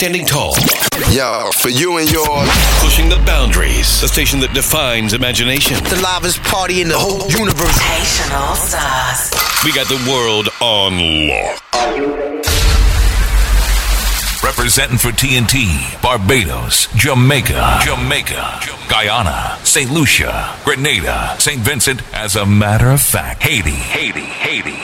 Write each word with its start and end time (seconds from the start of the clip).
standing 0.00 0.24
tall. 0.24 0.54
Yeah, 1.12 1.50
for 1.50 1.68
you 1.68 1.98
and 1.98 2.10
yours. 2.10 2.48
Pushing 2.80 3.10
the 3.10 3.20
boundaries. 3.26 4.00
The 4.00 4.08
station 4.08 4.40
that 4.40 4.54
defines 4.54 5.12
imagination. 5.12 5.76
The 5.84 6.00
livest 6.00 6.42
party 6.42 6.80
in 6.80 6.88
the 6.88 6.96
whole 6.96 7.28
universe. 7.28 7.76
Haitian 7.76 8.32
Stars. 8.56 9.28
We 9.62 9.74
got 9.76 9.88
the 9.92 10.00
world 10.08 10.48
on 10.62 10.96
lock. 11.28 11.60
Representing 14.42 14.96
for 14.96 15.12
TNT, 15.12 16.00
Barbados, 16.00 16.88
Jamaica, 16.96 17.80
Jamaica, 17.84 18.58
Guyana, 18.88 19.58
St. 19.64 19.90
Lucia, 19.90 20.56
Grenada, 20.64 21.36
St. 21.38 21.60
Vincent, 21.60 22.00
as 22.14 22.36
a 22.36 22.46
matter 22.46 22.88
of 22.88 23.02
fact, 23.02 23.42
Haiti, 23.42 23.70
Haiti, 23.70 24.22
Haiti, 24.22 24.80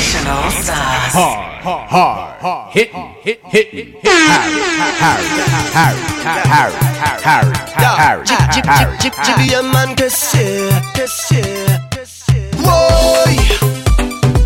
Sensational 0.00 0.50
stars. 0.50 1.12
Hard, 1.12 1.60
hard, 1.60 1.88
hard, 1.90 2.40
hard. 2.40 2.72
Hitting, 2.72 3.14
hit, 3.20 3.40
hitting, 3.44 3.92
hit. 4.00 4.08
Harry, 4.08 4.62
Harry, 4.96 5.28
Harry, 5.76 6.00
Harry, 6.24 6.74
Harry, 7.20 7.52
Harry, 7.76 8.24
Harry. 8.24 8.96
Jibby 8.96 9.52
a 9.52 9.62
man 9.62 9.94
que 9.94 10.08
c'est, 10.08 10.70
que 10.94 11.06
c'est, 11.06 11.80
que 11.90 12.02
c'est. 12.06 12.50
Boy, 12.64 13.36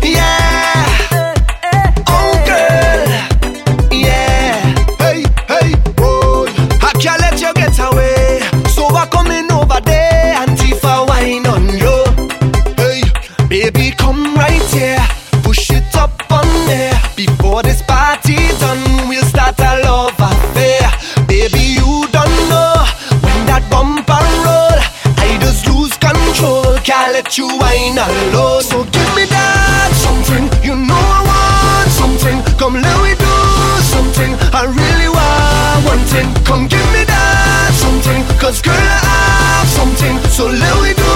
yeah. 0.03 1.04
Let 27.25 27.37
you 27.39 27.47
wine 27.57 27.97
alone. 27.97 28.61
So 28.61 28.85
give 28.93 29.11
me 29.17 29.25
that 29.25 29.89
something. 29.97 30.45
You 30.61 30.77
know 30.77 30.93
I 30.93 31.21
want 31.25 31.89
something. 31.89 32.37
Come 32.61 32.77
let 32.77 32.97
me 33.01 33.17
do 33.17 33.33
something. 33.81 34.37
I 34.53 34.69
really 34.69 35.09
want 35.09 35.79
one 35.89 36.03
thing. 36.13 36.29
Come 36.45 36.69
give 36.69 36.85
me 36.93 37.01
that 37.09 37.73
something. 37.73 38.21
Cause 38.37 38.61
girl, 38.61 38.77
I 38.77 39.57
have 39.57 39.69
something. 39.73 40.15
So 40.29 40.45
let 40.45 40.75
me 40.85 40.93
do 40.93 41.13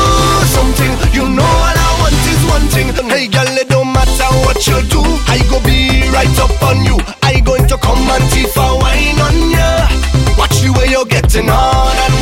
something. 0.49 0.91
You 1.13 1.29
know 1.29 1.45
all 1.45 1.77
I 1.77 1.89
want 2.01 2.17
is 2.25 2.41
one 2.49 2.65
thing. 2.73 2.89
Hey 3.05 3.27
girl, 3.29 3.45
it 3.53 3.69
don't 3.69 3.93
matter 3.93 4.29
what 4.49 4.65
you 4.65 4.81
do. 4.89 5.05
I 5.29 5.37
go 5.45 5.61
be 5.61 6.09
right 6.09 6.37
up 6.41 6.57
on 6.65 6.81
you. 6.89 6.97
I 7.21 7.37
going 7.41 7.67
to 7.69 7.77
come 7.77 8.01
and 8.09 8.25
Tifa 8.33 8.65
wine 8.81 9.21
on 9.21 9.37
ya. 9.53 9.69
Watch 10.41 10.57
the 10.65 10.73
way 10.73 10.89
you're 10.89 11.05
getting 11.05 11.49
on 11.53 12.18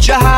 Jahan 0.00 0.29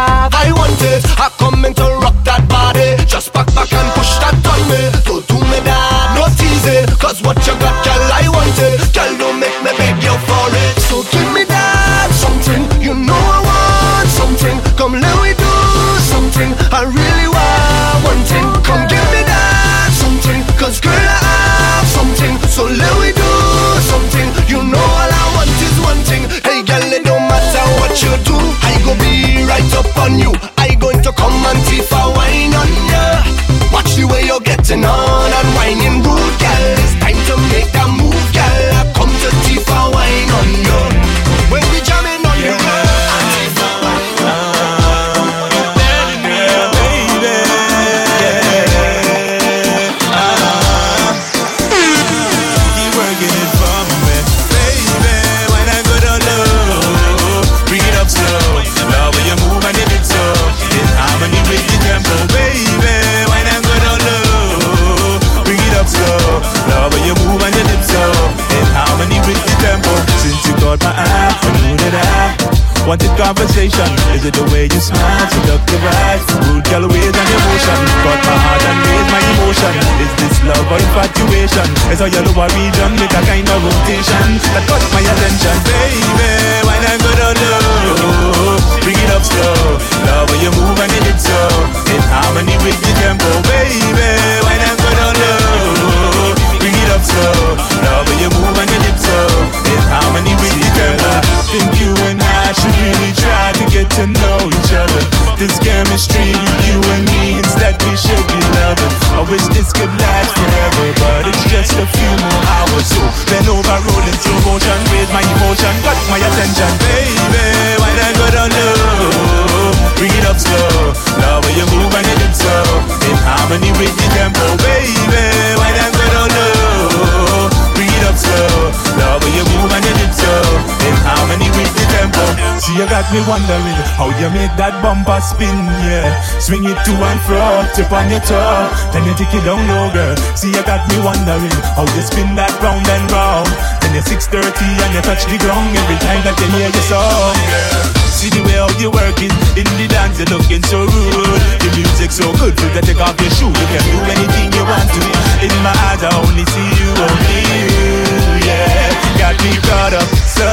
got 133.03 133.13
me 133.13 133.21
wondering 133.27 133.79
how 133.99 134.07
you 134.21 134.31
make 134.31 134.55
that 134.57 134.75
bumper 134.83 135.19
spin, 135.21 135.57
yeah. 135.83 136.21
Swing 136.39 136.65
it 136.65 136.79
to 136.87 136.93
and 136.95 137.21
fro, 137.27 137.67
tip 137.75 137.91
on 137.91 138.09
your 138.11 138.21
toe, 138.21 138.71
then 138.93 139.05
you 139.05 139.15
take 139.15 139.35
it 139.35 139.45
down 139.45 139.67
low, 139.67 139.91
girl. 139.93 140.17
See, 140.37 140.49
you 140.49 140.63
got 140.63 140.87
me 140.89 140.99
wondering 141.03 141.51
how 141.75 141.83
you 141.83 142.03
spin 142.03 142.35
that 142.37 142.55
round 142.63 142.87
and 142.87 143.11
round. 143.11 143.82
Then 143.93 144.01
you're 144.01 144.17
630 144.25 144.41
and 144.41 144.93
you 144.97 145.03
touch 145.05 145.29
the 145.29 145.37
ground 145.37 145.77
every 145.77 146.01
time 146.01 146.25
that 146.25 146.33
you 146.41 146.49
hear 146.57 146.65
your 146.65 146.87
song, 146.89 147.37
girl. 147.45 147.93
See 148.09 148.33
the 148.33 148.41
way 148.41 148.57
how 148.57 148.73
you 148.81 148.89
work 148.89 149.21
it 149.21 149.29
in 149.53 149.69
the 149.77 149.85
dance, 149.85 150.17
you're 150.17 150.33
looking 150.33 150.65
so 150.65 150.89
rude. 150.89 151.41
The 151.61 151.69
music 151.77 152.09
so 152.09 152.25
good, 152.41 152.57
you 152.57 152.73
can 152.73 152.89
take 152.89 152.97
off 153.05 153.21
your 153.21 153.29
shoe. 153.37 153.53
You 153.53 153.69
can 153.69 153.85
do 153.85 154.01
anything 154.09 154.49
you 154.49 154.65
want 154.65 154.89
to. 154.89 155.05
In 155.45 155.53
my 155.61 155.77
eyes, 155.93 156.01
I 156.01 156.09
only 156.25 156.49
see 156.49 156.71
you, 156.81 156.89
only 157.05 157.41
you, 157.53 158.49
yeah. 158.49 158.97
Got 159.21 159.37
me 159.45 159.53
caught 159.61 159.93
up, 159.93 160.09
so 160.25 160.49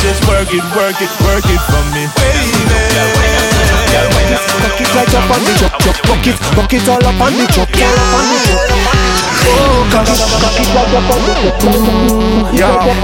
just 0.00 0.24
work 0.24 0.48
it, 0.48 0.64
work 0.72 0.96
it, 0.96 1.12
work 1.28 1.44
it 1.44 1.60
for 1.60 1.84
me, 1.92 2.08
baby. 2.16 3.75
Bucket 3.86 4.90
when 4.90 4.96
right 4.96 5.14
up 5.14 5.30
on 5.30 5.40
the 5.44 5.52
chop, 5.60 5.78
chop, 5.78 5.96
bucket 6.06 6.82
it, 6.82 6.88
all 6.88 7.06
up 7.06 7.20
on 7.20 7.32
the 7.32 7.46
chop, 7.54 7.70
all 7.70 7.86
up 7.86 8.14
on 8.16 8.26
the 8.26 8.38
chop. 8.44 8.60
Oh, 9.46 9.86
cock 9.92 10.10
it, 10.10 10.18
cock 10.18 10.58
it 10.58 10.68
right 10.74 10.94
up 10.96 11.06
on 11.06 11.22
the 11.22 11.32
chop, 11.38 11.62
yeah. 12.52 12.74
Cock 12.74 12.98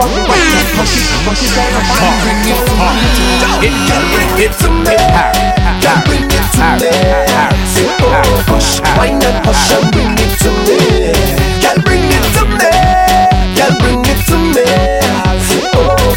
it, 0.91 1.07
cock 1.23 1.39
it 1.39 1.55
right 1.55 1.77
up 1.79 1.87
on 2.03 2.15
the 2.19 2.33
chop. 2.51 3.63
It 3.63 3.75
can 3.87 4.03
bring 4.11 4.35
it 4.43 4.53
to 4.59 4.69
me, 4.83 4.97
can 5.81 5.99
bring 6.05 6.27
it 6.27 6.47
to 6.53 6.67
me. 6.83 6.91
Say 7.73 7.89
oh, 8.03 8.11
hush, 8.51 8.83
why 8.99 9.11
not 9.15 9.39
hush 9.47 9.71
and 9.73 9.87
bring 9.93 10.19
it 10.19 10.35
to 10.43 10.51
me? 10.67 11.15
Can 11.63 11.79
bring 11.87 12.03
it 12.03 12.27
to 12.37 12.43
me, 12.59 12.71
can 13.55 13.73
bring 13.79 14.03
it 14.03 14.19
to 14.27 14.37
me. 14.51 15.32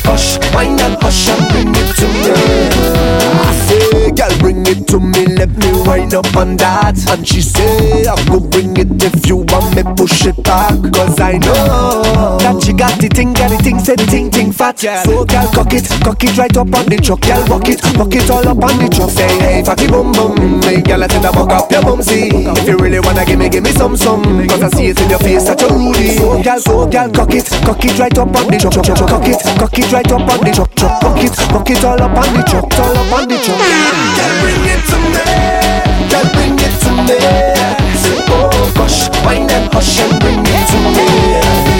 Hush, 0.05 0.37
wine 0.53 0.79
and 0.79 0.97
hush 1.01 1.29
and 1.29 1.43
bring 1.51 1.69
it 1.69 1.95
to 1.97 2.07
me. 2.07 2.95
I 3.35 3.53
say, 3.67 4.11
girl, 4.11 4.39
bring 4.39 4.61
it 4.67 4.87
to 4.89 4.99
me. 4.99 5.25
Let 5.35 5.49
me 5.57 5.71
wind 5.85 6.13
up 6.13 6.35
on 6.35 6.57
that. 6.57 6.97
And 7.09 7.27
she 7.27 7.41
say, 7.41 8.05
I 8.05 8.15
go 8.27 8.39
bring 8.39 8.77
it 8.77 8.87
if 9.03 9.27
you 9.27 9.37
want 9.49 9.75
me 9.75 9.83
push 9.95 10.25
it 10.25 10.41
back. 10.43 10.73
Cause 10.93 11.19
I 11.19 11.37
know 11.39 12.37
that 12.39 12.63
she 12.63 12.73
got 12.73 12.99
the 12.99 13.07
thing, 13.09 13.33
got 13.33 13.49
the 13.49 13.57
thing, 13.57 13.79
say 13.79 13.95
the 13.95 14.05
thing, 14.05 14.29
thing 14.31 14.51
fat. 14.51 14.79
So, 14.79 15.25
girl, 15.25 15.47
cock 15.51 15.73
it, 15.73 15.87
cock 16.03 16.23
it 16.23 16.37
right 16.37 16.55
up 16.57 16.73
on 16.73 16.85
the 16.85 16.97
truck. 16.97 17.21
Girl, 17.21 17.43
rock 17.47 17.67
it, 17.67 17.81
rock 17.97 18.13
it 18.13 18.29
all 18.29 18.47
up 18.47 18.63
on 18.63 18.77
the 18.77 18.87
truck. 18.89 19.09
Say, 19.09 19.27
hey, 19.39 19.63
fatty 19.63 19.87
bum 19.87 20.11
bum. 20.11 20.61
Hey, 20.61 20.81
girl, 20.81 21.03
I 21.03 21.07
tell 21.07 21.23
her, 21.23 21.31
buck 21.31 21.51
up 21.51 21.71
your 21.71 21.81
bum, 21.81 22.01
see. 22.01 22.29
If 22.31 22.67
you 22.67 22.77
really 22.77 22.99
wanna 22.99 23.25
give 23.25 23.39
me, 23.39 23.49
give 23.49 23.63
me 23.63 23.71
some, 23.71 23.97
some. 23.97 24.23
Cause 24.47 24.63
I 24.63 24.69
see 24.69 24.87
it 24.87 25.01
in 25.01 25.09
your 25.09 25.19
face 25.19 25.45
that 25.45 25.59
you're 25.61 25.71
rudy. 25.73 26.17
So, 26.17 26.41
girl, 26.41 26.59
so, 26.59 26.87
girl, 26.87 27.09
cock 27.11 27.33
it, 27.33 27.45
cock 27.65 27.83
it 27.83 27.99
right 27.99 28.17
up 28.17 28.35
on 28.35 28.47
the 28.47 28.57
truck. 28.59 28.73
truck, 28.73 28.85
truck, 28.85 29.09
Cock 29.09 29.27
it, 29.27 29.41
cock 29.57 29.77
it 29.77 29.91
right 29.91 30.11
up 30.11 30.21
on 30.21 30.39
the 30.39 30.51
truck. 30.51 30.73
truck. 30.75 31.01
Rock 31.03 31.23
it, 31.23 31.37
rock 31.51 31.69
it 31.69 31.83
all 31.83 32.01
up 32.01 32.17
on 32.17 32.33
the 32.33 32.43
truck. 32.43 32.71
All 32.79 32.97
up 32.97 33.13
on 33.13 33.27
the 33.27 33.37
truck. 33.37 33.59
Girl, 34.17 34.33
bring 34.41 34.65
it 34.65 34.81
to 34.89 34.97
me. 35.13 35.23
Girl, 36.09 36.27
bring 36.33 36.57
it 36.57 36.73
to 36.83 36.91
me. 37.05 37.17
Say, 38.01 38.17
oh 38.29 38.71
gosh, 38.75 39.09
wine 39.25 39.49
and 39.49 39.73
hush 39.73 39.99
and 39.99 40.19
bring 40.19 40.39
it 40.39 40.63
to 40.69 40.77
me. 41.69 41.74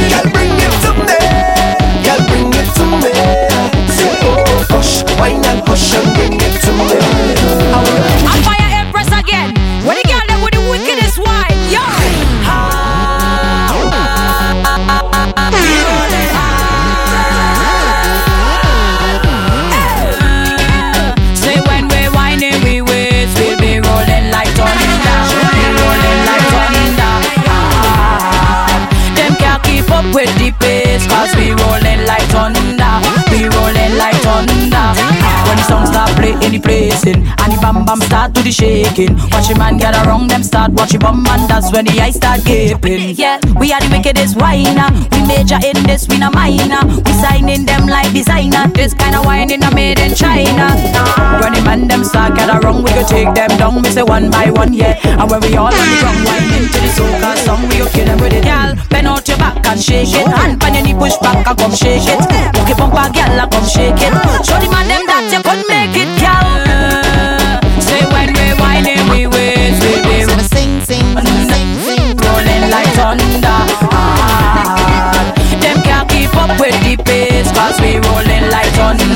Song 35.66 35.86
start 35.86 36.12
play 36.16 36.34
in 36.46 36.52
the 36.54 36.60
placing, 36.60 37.26
and 37.26 37.50
the 37.52 37.58
bam 37.62 37.86
bam 37.86 38.02
start 38.02 38.34
to 38.36 38.42
the 38.42 38.52
shaking. 38.52 39.18
Watch 39.34 39.50
the 39.50 39.56
man 39.58 39.78
gather 39.78 40.02
around 40.08 40.30
them 40.30 40.44
start 40.44 40.72
watch 40.72 40.92
the 40.92 41.00
bum 41.00 41.26
and 41.26 41.50
that's 41.50 41.72
when 41.74 41.86
the 41.86 42.00
eyes 42.00 42.16
start 42.16 42.44
gaping. 42.46 43.16
Yeah, 43.18 43.40
we 43.60 43.74
are 43.74 43.82
the 43.82 43.90
wickedest 43.90 44.38
whiner. 44.38 44.90
We 45.12 45.26
major 45.28 45.60
in 45.64 45.78
this, 45.84 46.08
we 46.08 46.18
no 46.18 46.30
minor. 46.32 46.82
We 46.86 47.12
signing 47.18 47.66
them 47.66 47.88
like 47.88 48.14
designer. 48.14 48.68
This 48.74 48.94
kind 48.94 49.16
of 49.16 49.26
whining 49.26 49.64
are 49.64 49.74
made 49.74 50.00
in 50.00 50.14
China. 50.14 50.70
When 51.42 51.54
the 51.54 51.62
man 51.66 51.88
them 51.88 52.04
start 52.04 52.36
gather 52.36 52.60
around, 52.62 52.84
we 52.84 52.92
go 52.94 53.04
take 53.08 53.34
them 53.34 53.50
down. 53.58 53.82
We 53.82 53.90
say 53.90 54.04
one 54.04 54.30
by 54.30 54.52
one, 54.52 54.74
yeah. 54.74 55.00
And 55.04 55.30
when 55.30 55.42
we 55.42 55.56
all 55.58 55.74
on 55.74 55.74
the 55.74 55.98
ground 56.02 56.22
whining 56.26 56.68
to 56.70 56.80
the 56.80 56.90
soca 56.94 57.36
song, 57.44 57.68
we 57.70 57.80
go 57.82 57.88
kill 57.90 58.06
them 58.06 58.20
with 58.22 58.34
it. 58.34 58.44
Girl, 58.44 58.76
bend 58.90 59.08
out 59.08 59.28
your 59.28 59.38
back 59.38 59.66
and 59.66 59.82
shake 59.82 60.14
it. 60.14 60.28
Hand 60.28 60.64
on 60.64 60.74
your 60.74 60.84
knee, 60.84 60.94
push 60.94 61.18
back 61.18 61.46
and 61.48 61.58
come 61.58 61.74
shake 61.74 62.06
it. 62.06 62.22
Hook 62.56 62.70
it 62.70 62.78
bumper, 62.78 63.10
girl, 63.12 63.40
and 63.40 63.52
come 63.52 63.66
shake 63.66 64.00
it. 64.00 64.14
Show 64.46 64.58
the 64.62 64.70
man 64.70 64.88
them 64.88 65.04
that 65.08 65.28
you 65.32 65.42
could 65.56 65.68
make 65.68 65.96
it, 65.96 66.12
girl. 66.20 66.52
Say 67.80 68.04
when 68.12 68.28
we 68.36 68.48
whining, 68.60 69.08
we 69.10 69.28
waist, 69.28 69.80
we 69.84 69.94
be 70.04 70.16
Sing, 70.52 70.82
sing, 70.84 71.08
sing, 71.52 71.70
sing. 71.80 72.18
rolling 72.20 72.66
like 72.70 72.92
thunder. 73.00 73.60
Ah, 73.92 75.16
them 75.62 75.78
can't 75.84 76.10
keep 76.10 76.34
up 76.36 76.60
with 76.60 76.76
the 76.84 76.96
pace, 77.04 77.50
cause 77.56 77.80
we 77.80 78.00
rolling 78.04 78.50
like 78.52 78.72
thunder. 78.76 79.08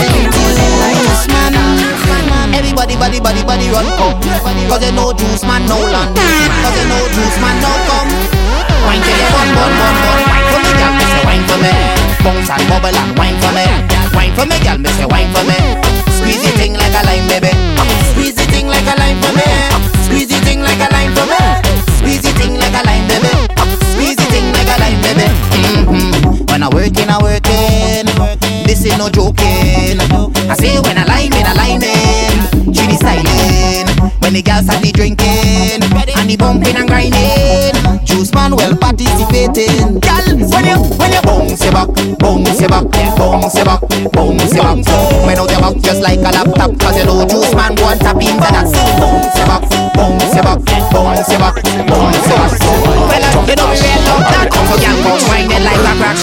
We 0.00 0.24
rolling 0.32 0.74
like 0.80 0.96
Juice 0.96 1.26
man, 1.28 2.54
everybody, 2.54 2.96
body, 2.96 3.20
body, 3.20 3.42
body 3.44 3.68
run 3.68 3.86
come. 3.98 4.16
Cause 4.68 4.80
they 4.80 4.92
know 4.92 5.12
juice 5.12 5.44
man 5.44 5.66
no 5.68 5.76
land. 5.76 6.16
Cause 6.16 6.74
they 6.76 6.88
know 6.88 7.04
juice 7.12 7.36
man 7.40 7.56
no 7.60 7.71
juice 47.26 47.54
man 47.54 47.74
go 47.74 47.84
on 47.84 47.98
tap 47.98 48.16
into 48.16 48.36
that. 48.38 48.66
Bounce 48.98 49.36
your 49.36 49.46
back, 49.46 49.62
bounce 49.94 50.34
your 50.34 50.42
back, 50.42 50.58
bounce 50.90 51.28
your 51.30 51.38
back, 51.38 51.54
bounce 51.86 52.26
your 52.26 52.38
back. 52.38 52.52
Well, 53.08 53.22
you 53.22 53.30
know 53.32 53.42
we 53.46 53.54
real 53.54 54.02
love 54.08 54.24
that. 54.30 54.48
So 54.52 54.76
girl, 54.80 54.96
come 55.02 55.20
whining 55.28 55.62
like 55.62 55.78
a 55.78 55.80
crack. 56.00 56.18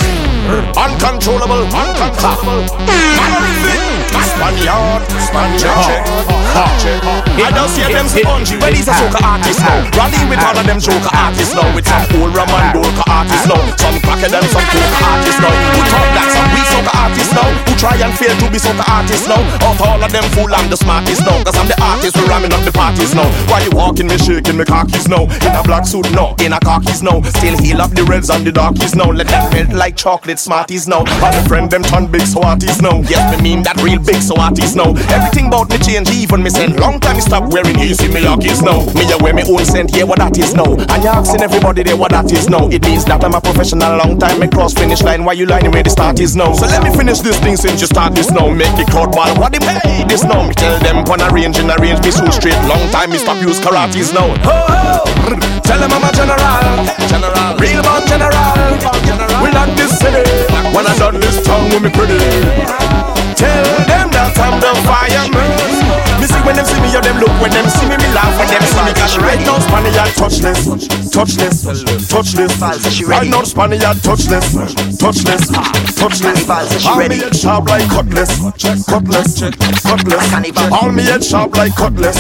Uncontrollable, 0.76 1.64
uncontrollable. 1.70 2.66
Spaniard, 4.40 5.04
Spaniard. 5.20 6.04
I 7.40 7.52
don't 7.56 7.72
see 7.72 7.88
them 7.88 8.08
spongy. 8.08 8.58
Well, 8.60 8.74
he's 8.74 8.88
a 8.88 8.96
soca 9.00 9.22
artist 9.24 9.60
now. 9.64 9.88
Rally 9.96 10.20
with 10.28 10.44
all 10.44 10.58
of 10.58 10.66
them 10.68 10.80
joker 10.80 11.14
artists 11.16 11.56
now. 11.56 11.68
With 11.72 11.88
some 11.88 12.04
old 12.20 12.36
Roman 12.36 12.76
Dorka 12.76 13.04
artists 13.08 13.48
now. 13.48 13.62
Some 13.80 13.98
cracker 14.04 14.28
than 14.28 14.44
some 14.52 14.66
coca 14.68 15.00
artists 15.06 15.40
now. 15.40 15.54
Who 15.76 15.82
talk 15.88 16.08
that 16.18 16.28
some 16.36 16.50
we 16.52 16.62
soca 16.68 16.94
artists 17.00 17.34
now. 17.34 17.50
Who 17.64 17.74
try 17.80 17.96
and 18.02 18.14
fail 18.18 18.36
to 18.36 18.48
be 18.52 18.60
soca 18.60 18.86
artists 18.90 19.28
now. 19.28 19.42
Out 19.64 19.80
all 19.80 20.02
of 20.04 20.12
them 20.12 20.26
fool 20.36 20.52
I'm 20.52 20.68
the 20.68 20.78
smartest 20.78 21.24
now. 21.24 21.38
Cause 21.44 21.56
I'm 21.56 21.70
the 21.70 21.80
artist 21.80 22.18
who 22.18 22.26
ramming 22.28 22.52
up 22.52 22.64
the 22.66 22.74
parties 22.74 23.14
now. 23.14 23.30
Why 23.48 23.62
you 23.64 23.72
walking 23.72 24.08
me 24.08 24.18
shaking 24.18 24.58
me 24.58 24.66
cockies 24.66 25.08
now? 25.08 25.30
In 25.46 25.54
a 25.56 25.64
black 25.64 25.86
suit 25.86 26.10
now, 26.12 26.36
in 26.44 26.54
a 26.54 26.60
cockies 26.60 27.04
now 27.04 27.22
Still 27.22 27.58
heal 27.62 27.82
up 27.82 27.92
the 27.92 28.04
reds 28.04 28.30
and 28.30 28.46
the 28.46 28.52
darkies 28.52 28.96
now. 28.96 29.12
Let 29.12 29.28
them 29.28 29.46
melt 29.54 29.74
like 29.74 29.96
chocolate 29.96 30.40
smarties 30.40 30.88
now. 30.88 31.06
All 31.24 31.32
the 31.32 31.44
friend 31.48 31.70
them 31.70 31.84
turn 31.84 32.08
big 32.08 32.26
so 32.26 32.42
artists 32.42 32.82
now. 32.82 33.02
Yes 33.06 33.24
me 33.32 33.42
mean 33.42 33.64
that 33.64 33.78
real 33.82 34.00
big 34.00 34.22
so 34.22 34.36
artists 34.36 34.76
now. 34.76 34.92
Everything 35.14 35.48
about 35.48 35.70
me 35.70 35.78
change 35.80 36.10
even 36.12 36.42
me 36.44 36.50
send. 36.50 36.80
Long 36.80 37.00
time 37.00 37.20
me 37.20 37.22
stop 37.30 37.54
wearing 37.54 37.78
easy 37.80 38.10
me 38.10 38.26
Yorkies 38.26 38.66
now 38.66 38.82
Me 38.98 39.06
a 39.06 39.18
wear 39.22 39.34
me 39.34 39.46
own 39.46 39.64
scent 39.64 39.94
yeah 39.96 40.04
what 40.04 40.18
that 40.18 40.34
is 40.38 40.58
now 40.58 40.66
And 40.66 41.04
you 41.06 41.14
asking 41.14 41.46
everybody 41.46 41.84
there 41.84 41.96
what 41.96 42.12
that 42.12 42.32
is 42.34 42.50
now 42.50 42.66
It 42.74 42.82
means 42.82 43.06
that 43.06 43.24
I'm 43.24 43.38
a 43.38 43.42
professional 43.42 44.02
long 44.02 44.18
time 44.18 44.42
me 44.42 44.48
cross 44.50 44.74
finish 44.74 45.02
line. 45.06 45.24
Why 45.24 45.34
you 45.34 45.46
lining 45.46 45.72
where 45.72 45.84
the 45.84 45.94
start 45.94 46.20
is 46.20 46.36
now 46.36 46.54
So 46.54 46.66
let 46.66 46.82
me 46.84 46.90
finish 46.98 47.20
this 47.20 47.38
thing 47.40 47.56
since 47.56 47.80
you 47.82 47.88
start 47.88 48.16
this 48.16 48.32
now 48.32 48.50
Make 48.50 48.74
the 48.76 48.86
crowd 48.90 49.14
ball 49.14 49.30
what 49.38 49.54
they 49.54 49.62
pay 49.62 50.04
this 50.10 50.26
now 50.26 50.42
Me 50.48 50.54
tell 50.58 50.74
them 50.82 51.06
pon 51.06 51.22
a 51.22 51.30
range 51.30 51.62
in 51.62 51.70
a 51.70 51.78
range 51.78 52.02
be 52.02 52.10
so 52.10 52.26
straight. 52.34 52.58
Long 52.66 52.82
time 52.90 53.14
me 53.14 53.22
stop 53.22 53.38
use 53.46 53.62
karates 53.62 54.10
now 54.10 54.26
ho, 54.42 54.58
ho. 54.74 55.10
Tell 55.62 55.78
them 55.78 55.94
I'm 55.94 56.02
a 56.02 56.12
general. 56.18 56.82
General. 57.06 57.54
Real 57.62 57.82
born 57.86 58.04
general. 58.10 58.50
We 59.46 59.54
not 59.54 59.70
this 59.78 59.94
city 60.02 60.26
When 60.74 60.88
I 60.88 60.98
done 60.98 61.22
this 61.22 61.38
tongue 61.46 61.70
with 61.70 61.84
me 61.86 61.92
pretty. 61.94 62.18
Tell 63.38 63.66
them 63.86 64.10
that 64.18 64.34
I'm 64.42 64.58
the 64.58 64.74
fireman. 64.90 65.70
me 65.70 65.79
when 66.50 66.56
them 66.56 66.66
see 66.66 66.82
me, 66.82 66.90
or 66.98 67.02
them 67.02 67.18
look 67.22 67.30
when 67.38 67.52
them 67.52 67.70
see 67.70 67.86
me, 67.86 67.96
me 67.96 68.10
laugh 68.10 68.34
when 68.34 68.48
them 68.50 68.64
see 68.66 68.82
me. 68.82 68.92
Cause 68.98 69.18
right 69.22 69.40
now 69.46 69.60
Spaniard 69.62 70.10
touchless, 70.18 70.66
touchless, 71.14 71.62
touchless. 72.10 72.90
She 72.90 73.06
right 73.06 73.30
now 73.30 73.44
Spaniard 73.44 73.98
touchless, 74.02 74.58
touchless, 74.98 75.54
touchless. 75.94 76.88
All 76.88 76.98
me 77.08 77.18
head 77.18 77.36
sharp 77.36 77.70
like 77.70 77.88
cutlass, 77.90 78.34
cutlass, 78.90 79.40
cutlass. 79.86 80.72
All 80.74 80.92
me 80.92 81.04
head 81.04 81.24
sharp 81.24 81.56
like 81.56 81.76
cutlass, 81.76 82.20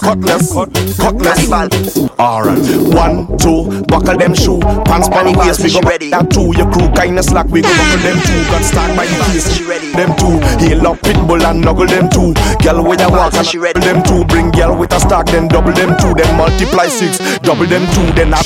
cutlass, 0.00 0.54
cutlass. 0.96 1.98
Alright, 2.18 2.64
one, 2.96 3.36
two, 3.36 3.84
buckle 3.88 4.16
them 4.16 4.34
shoe, 4.34 4.58
pants 4.88 5.08
pan 5.10 5.36
waist. 5.36 5.62
We 5.62 5.70
go 5.70 5.82
back 5.82 6.00
that 6.00 6.30
two, 6.30 6.56
your 6.56 6.72
crew 6.72 6.88
kinda 6.96 7.22
slack. 7.22 7.48
We 7.48 7.60
go 7.60 7.68
buckle 7.68 8.00
them 8.00 8.16
two, 8.24 8.40
got 8.48 8.64
start 8.64 8.96
by 8.96 9.04
the 9.04 9.20
face. 9.28 9.60
Them 9.92 10.16
two, 10.16 10.40
heal 10.64 10.86
up 10.86 10.96
pitbull 11.00 11.44
and 11.44 11.60
knuckle 11.60 11.86
them 11.86 12.08
two. 12.08 12.32
Girl, 12.64 12.82
where 12.82 12.98
you 12.98 13.10
walk 13.10 13.34
she 13.44 13.58
ready. 13.66 13.80
Them 13.80 14.02
two, 14.02 14.24
bring 14.24 14.50
girl 14.50 14.76
with 14.78 14.92
a 14.92 15.00
stack, 15.00 15.26
then 15.26 15.48
double 15.48 15.72
them 15.72 15.96
two, 15.98 16.14
then 16.14 16.36
multiply 16.36 16.86
six, 16.86 17.18
double 17.40 17.66
them 17.66 17.84
two, 17.94 18.06
then 18.14 18.32
I. 18.32 18.40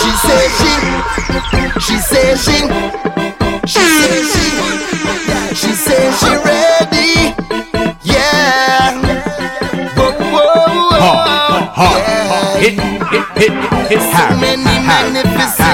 She 0.00 0.10
say 0.24 0.42
she, 0.58 0.72
she 1.84 1.96
say 2.00 2.36
she, 2.44 2.58
she 3.72 3.82
say 4.00 4.16
she, 4.32 4.46
she 5.60 5.70
say 5.72 6.02
she 6.20 6.32
ready. 6.48 7.12
Yeah. 8.02 8.92
Whoa, 9.96 10.12
whoa, 10.32 10.90
whoa. 10.90 11.16
Yeah. 12.58 12.86
So 14.16 14.24
many 14.40 14.64
magnificent 14.64 15.65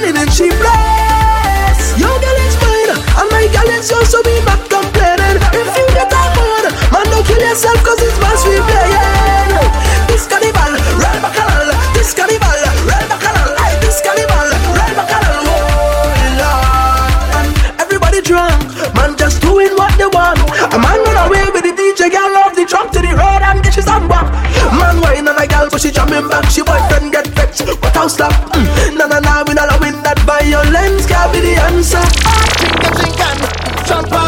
And 0.00 0.16
then 0.16 0.28
she 0.32 0.48
cheapest. 0.48 2.00
Your 2.00 2.08
girl 2.08 2.38
is 2.40 2.56
mine, 2.64 2.96
and 2.96 3.28
my 3.28 3.44
girl 3.52 3.68
is 3.68 3.84
yours, 3.84 4.08
so 4.08 4.24
be 4.24 4.40
back 4.48 4.64
complaining. 4.64 5.36
If 5.52 5.68
you 5.76 5.86
get 5.92 6.08
a 6.08 6.22
man, 6.34 6.72
man, 6.88 7.04
don't 7.12 7.20
kill 7.28 7.36
yourself, 7.36 7.76
cause 7.84 8.00
it's 8.00 8.16
must 8.16 8.48
be 8.48 8.56
playing. 8.64 9.60
This 10.08 10.24
carnival, 10.24 10.72
red 10.96 11.20
bacchanal, 11.20 11.68
this 11.92 12.16
carnival, 12.16 12.58
red 12.88 13.06
bacchanal, 13.12 13.52
this 13.84 14.00
carnival, 14.00 14.48
red 14.72 14.92
bacchanal, 14.96 15.44
oh 15.52 16.16
lord. 16.40 17.46
Everybody 17.76 18.24
drunk, 18.24 18.56
man, 18.96 19.20
just 19.20 19.44
doing 19.44 19.76
what 19.76 19.92
they 20.00 20.08
want. 20.08 20.40
A 20.72 20.78
man 20.80 20.96
run 20.96 21.28
away 21.28 21.44
with 21.52 21.68
the 21.68 21.76
DJ, 21.76 22.08
girl, 22.08 22.32
love 22.40 22.56
the 22.56 22.64
drum 22.64 22.88
to 22.96 23.04
the 23.04 23.12
road, 23.12 23.44
and 23.44 23.60
get 23.62 23.76
she's 23.76 23.86
on 23.86 24.08
back. 24.08 24.24
Man, 24.72 24.96
wine 25.04 25.28
and 25.28 25.36
a 25.36 25.44
girl, 25.46 25.68
but 25.68 25.84
she 25.84 25.92
jumping 25.92 26.24
back, 26.26 26.48
she 26.48 26.64
boyfriend 26.64 27.12
get 27.12 27.28
I'll 28.00 28.08
stop. 28.08 28.32
Mm. 28.32 28.96
Nah, 28.96 29.08
nah, 29.08 29.20
nah, 29.20 29.44
we 29.46 29.52
not 29.52 29.68
allowing 29.68 30.00
that 30.00 30.18
violence. 30.24 31.04
Can't 31.04 31.30
be 31.34 31.40
the 31.40 31.60
answer. 31.68 32.00
Drink 32.56 32.80
a 32.80 32.90
drink 32.96 33.20
and 33.20 33.40
jump 33.86 34.12
up, 34.12 34.19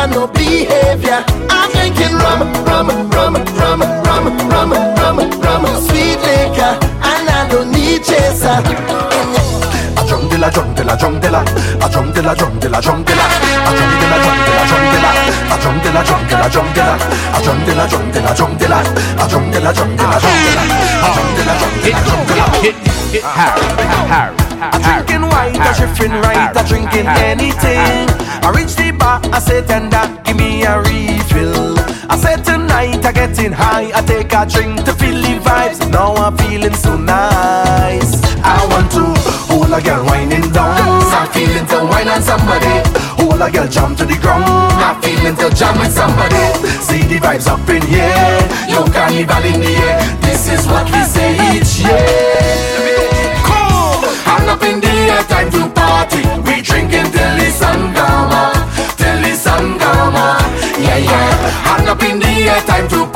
Don't 0.00 0.12
no 0.12 0.26
behavior. 0.28 1.20
I'm 1.52 1.70
drinking 1.72 2.16
rum, 2.24 2.40
rum, 2.64 2.88
rum, 3.12 3.34
rum, 3.36 3.36
rum, 3.60 3.80
rum, 4.08 4.24
rum, 4.48 4.72
rum, 4.96 5.18
rum, 5.44 5.64
sweet 5.84 6.16
liquor, 6.24 6.72
and 7.04 7.28
I 7.28 7.46
don't 7.50 7.70
need 7.70 8.00
chaser. 8.02 8.64
A 10.00 10.02
drum 10.08 10.26
de 10.30 10.38
la 10.38 10.48
drum 10.48 10.74
de 10.74 10.84
la 10.84 10.96
drum 10.96 11.20
de 11.20 11.30
la 11.30 11.40
A 11.84 11.88
drum 11.92 12.12
de 12.14 12.22
la 12.22 12.34
drum 12.34 12.58
de 12.58 12.68
la 12.70 12.80
drum 12.80 13.04
de 13.04 13.14
la 13.14 13.24
A 13.68 13.72
drum 13.76 13.92
de 14.00 14.06
la 14.08 14.16
drum 14.24 14.40
de 14.40 14.52
la 14.56 14.64
drum 14.64 14.88
de 14.88 15.00
la 15.04 15.10
A 15.52 15.58
drum 15.60 15.76
de 15.84 15.90
la 15.92 16.02
drum 16.02 16.24
de 16.24 16.36
la 16.40 16.48
drum 16.48 16.72
de 16.72 16.80
la 16.80 16.96
A 17.36 17.40
drum 17.44 17.58
de 17.66 17.74
la 17.74 17.84
drum 17.84 18.10
de 18.10 18.20
la 18.20 18.32
drum 18.32 18.56
de 18.56 18.68
la 18.68 18.80
A 18.80 19.28
drum 19.28 19.50
de 19.52 19.60
la 19.60 19.72
drum 19.72 19.92
de 19.92 20.08
la 20.08 20.18
drum 20.20 20.40
de 20.40 20.56
la 20.56 20.64
A 20.64 21.12
drum 21.12 21.28
de 21.36 21.44
la 21.44 21.54
drum 21.60 21.76
de 21.84 21.92
la 21.92 22.00
drum 22.00 22.24
de 22.24 22.34
la 22.36 22.44
Hit, 22.62 22.74
hit, 23.12 23.22
Harry, 23.22 23.60
Harry 24.08 24.40
I 24.62 24.78
drinking 24.78 24.99
white, 25.60 25.68
I 25.68 25.72
shifting 25.72 26.12
right, 26.12 26.56
I 26.56 26.62
drinking 26.66 27.06
anything. 27.06 28.08
I 28.42 28.52
reach 28.54 28.74
the 28.76 28.92
bar, 28.92 29.20
I 29.32 29.38
say 29.38 29.62
tender, 29.64 30.02
give 30.24 30.36
me 30.36 30.64
a 30.64 30.80
refill. 30.80 31.78
I 32.08 32.16
said 32.16 32.44
tonight 32.44 33.04
I 33.04 33.12
getting 33.12 33.52
high, 33.52 33.90
I 33.94 34.02
take 34.02 34.32
a 34.32 34.46
drink 34.46 34.84
to 34.84 34.92
feel 34.94 35.14
the 35.14 35.38
vibes. 35.44 35.78
Now 35.90 36.14
I'm 36.14 36.36
feeling 36.36 36.74
so 36.74 36.96
nice. 36.96 38.20
I 38.42 38.66
want 38.70 38.90
to 38.92 39.04
hold 39.52 39.72
a 39.72 39.80
girl 39.82 40.04
winding 40.06 40.50
down 40.50 41.02
I'm 41.12 41.30
feeling 41.30 41.66
to 41.66 41.84
wine 41.84 42.08
on 42.08 42.22
somebody 42.22 42.88
Hold 43.20 43.42
a 43.42 43.50
girl 43.50 43.68
jump 43.68 43.98
to 43.98 44.06
the 44.06 44.16
ground 44.16 44.46
I'm 44.80 45.00
feeling 45.02 45.36
to 45.36 45.54
jam 45.54 45.78
with 45.78 45.92
somebody 45.92 46.40
See 46.80 47.04
the 47.04 47.20
vibes 47.20 47.46
up 47.46 47.68
in 47.68 47.82
here 47.82 48.40
Yo 48.66 48.86
carnival 48.90 49.44
in 49.44 49.60
the 49.60 49.76
air 49.76 50.00
This 50.22 50.48
is 50.48 50.66
what 50.66 50.86
we 50.86 51.04
say 51.04 51.36
each 51.54 51.84
year 51.84 52.69
up 54.50 54.62
in 54.62 54.80
the 54.80 54.88
air, 54.88 55.22
time 55.24 55.50
to 55.50 55.62
party. 55.70 56.22
We 56.46 56.60
drinking 56.62 57.08
till 57.14 57.34
the 57.38 57.50
sun 57.50 57.94
come 57.94 58.32
up 58.42 58.56
Till 58.98 59.18
the 59.22 59.34
sun 59.34 59.78
come 59.78 60.16
up 60.16 60.42
Yeah, 60.78 60.98
yeah. 60.98 61.30
Hand 61.68 61.88
up 61.88 62.02
in 62.02 62.18
the 62.18 62.32
air, 62.50 62.60
time 62.62 62.88
to 62.88 63.09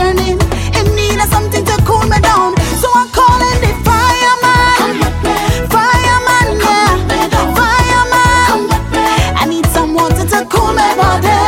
turning. 0.00 0.38
In 0.78 0.86
need 0.96 1.20
something 1.34 1.64
to 1.70 1.76
cool 1.88 2.04
me 2.12 2.18
down, 2.24 2.56
so 2.80 2.88
I'm 3.00 3.08
calling 3.18 3.58
the 3.64 3.72
fireman. 3.86 4.96
Fireman, 5.74 6.48
yeah, 6.64 6.92
fireman. 7.56 8.58
I 9.40 9.44
need 9.52 9.66
some 9.76 9.92
water 9.94 10.26
to 10.32 10.40
cool 10.52 10.72
my 10.80 10.90
body. 11.00 11.40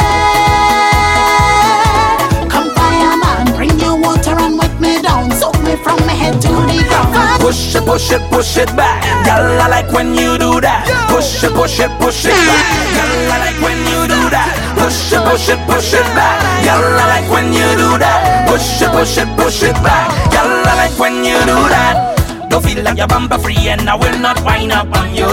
Come 2.53 2.69
fireman, 2.77 3.57
bring 3.57 3.77
your 3.81 3.97
water 4.05 4.37
and 4.45 4.59
wet 4.59 4.75
me 4.85 5.01
down, 5.01 5.31
soak 5.41 5.57
me 5.65 5.75
from 5.85 5.99
my 6.09 6.17
head 6.23 6.37
to 6.45 6.53
the 6.69 6.79
ground. 6.89 7.41
Push 7.41 7.75
it, 7.75 7.85
push 7.89 8.13
it, 8.13 8.23
push 8.31 8.57
it 8.59 8.71
back. 8.77 9.03
Girl, 9.25 9.61
I 9.65 9.69
like 9.69 9.91
when 9.97 10.15
you 10.15 10.37
do 10.39 10.61
that. 10.61 10.85
Push 11.09 11.45
it, 11.45 11.53
push 11.55 11.81
it, 11.81 11.91
push 11.99 12.25
it 12.27 12.37
back. 12.49 12.67
Girl, 12.97 13.33
I 13.35 13.39
like 13.47 13.59
when 13.65 13.79
you 13.93 14.01
do 14.15 14.21
that. 14.37 14.62
Push 14.83 15.13
it, 15.13 15.23
push 15.23 15.49
it, 15.49 15.61
push 15.71 15.95
it 15.95 16.03
back. 16.19 16.43
I 16.67 16.75
like 17.07 17.31
when 17.31 17.53
you 17.53 17.63
do 17.79 17.99
that. 18.03 18.51
Push 18.51 18.83
it, 18.83 18.91
push 18.91 19.17
it, 19.17 19.29
push 19.39 19.63
it 19.63 19.75
back. 19.79 20.11
I 20.35 20.75
like 20.75 20.99
when 20.99 21.23
you 21.23 21.39
do 21.47 21.55
that. 21.71 22.49
Don't 22.51 22.65
feel 22.65 22.83
like 22.83 22.99
your 22.99 23.07
bumper 23.07 23.39
free 23.39 23.69
and 23.69 23.89
I 23.89 23.95
will 23.95 24.19
not 24.19 24.43
wind 24.45 24.73
up 24.73 24.91
on 24.97 25.15
you. 25.15 25.31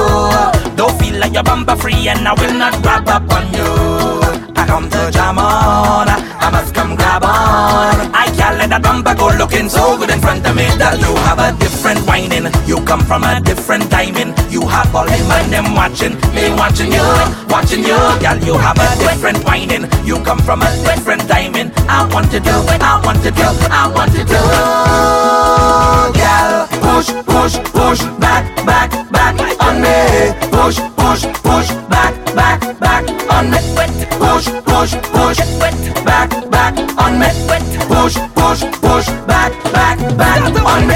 Don't 0.77 0.93
feel 1.01 1.19
like 1.19 1.33
your 1.33 1.41
bumper 1.41 1.75
free 1.75 2.07
and 2.07 2.27
I 2.27 2.33
will 2.33 2.53
not 2.53 2.79
grab 2.83 3.09
up 3.09 3.25
on 3.33 3.51
you. 3.51 4.48
Come 4.69 4.87
to 4.87 5.09
jam 5.11 5.39
on, 5.39 6.07
I 6.07 6.49
must 6.51 6.75
come 6.75 6.95
grab 6.95 7.23
on. 7.23 8.13
I 8.13 8.29
can't 8.37 8.59
let 8.61 8.69
that 8.69 8.83
bumper 8.83 9.15
go 9.15 9.33
looking 9.33 9.67
so 9.67 9.97
good 9.97 10.11
in 10.11 10.21
front 10.21 10.45
of 10.45 10.55
me. 10.55 10.69
That 10.77 11.01
you 11.01 11.09
have 11.25 11.41
a 11.41 11.57
different 11.57 12.05
whining, 12.05 12.45
you 12.69 12.77
come 12.85 13.01
from 13.01 13.23
a 13.23 13.41
different 13.41 13.89
timing. 13.89 14.29
You 14.53 14.61
have 14.69 14.93
all 14.93 15.09
them 15.09 15.25
and 15.25 15.51
them 15.51 15.73
watching, 15.73 16.13
me 16.37 16.53
watching 16.53 16.93
you, 16.93 17.01
watching 17.49 17.81
you. 17.81 17.97
Girl, 18.21 18.37
you 18.45 18.61
have 18.61 18.77
a 18.77 18.87
different 19.01 19.41
whining, 19.43 19.89
you 20.05 20.21
come 20.21 20.37
from 20.37 20.61
a 20.61 20.69
different 20.85 21.25
timing. 21.25 21.73
I 21.89 22.05
want 22.13 22.29
to 22.29 22.39
do, 22.39 22.53
I 22.53 23.01
want 23.03 23.25
to 23.25 23.31
do, 23.33 23.49
I 23.73 23.89
want 23.89 24.13
to 24.13 24.21
do. 24.21 24.41
Girl, 26.13 26.69
push, 26.85 27.09
push, 27.25 27.57
push, 27.73 28.01
back, 28.21 28.45
back, 28.69 28.93
back 29.09 29.48
me. 29.81 30.33
Push, 30.51 30.79
push, 30.97 31.23
push, 31.43 31.69
back, 31.89 32.13
back, 32.35 32.59
back 32.79 33.03
on 33.31 33.49
me. 33.51 33.59
Push, 34.19 34.47
push, 34.65 34.93
push, 35.13 35.39
back, 36.05 36.29
back 36.51 36.73
on 36.97 37.19
me. 37.19 37.27
Push, 37.87 38.15
push, 38.35 38.63
push, 38.81 39.07
back, 39.27 39.51
back, 39.73 39.97
back 40.17 40.41
on 40.65 40.87
me. 40.87 40.95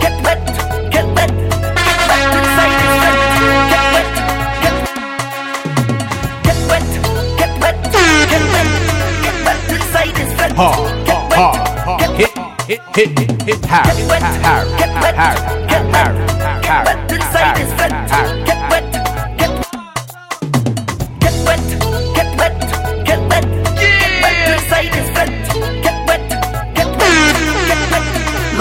Get 0.00 0.14
wet, 0.24 0.40
get 0.90 1.06
wet, 1.14 1.30
get 1.86 1.98
wet 2.08 2.22
inside 2.38 2.74
this 2.80 2.94
wet. 3.02 3.16
Get 3.72 3.84
wet, 3.92 4.08
get 6.44 6.58
wet, 6.68 6.86
get 7.38 7.52
wet, 7.60 7.76
get 8.30 8.44
wet, 8.52 8.68
get 9.22 9.36
wet 9.44 9.58
inside 9.74 10.12
this 10.14 10.30
wet. 10.38 10.52
Ha, 10.52 10.68
ha, 11.06 11.50
ha. 11.84 11.94
Hit, 12.16 12.32
hit, 12.66 12.80
hit, 12.98 13.18
hit, 13.18 13.30
hit, 13.42 13.60
get 13.62 13.98
wet, 14.08 14.22
Harry, 14.44 14.68
get 14.78 14.92
wet, 15.02 15.14
Harry, 15.14 15.40
get 15.68 15.84
Harry, 15.94 16.27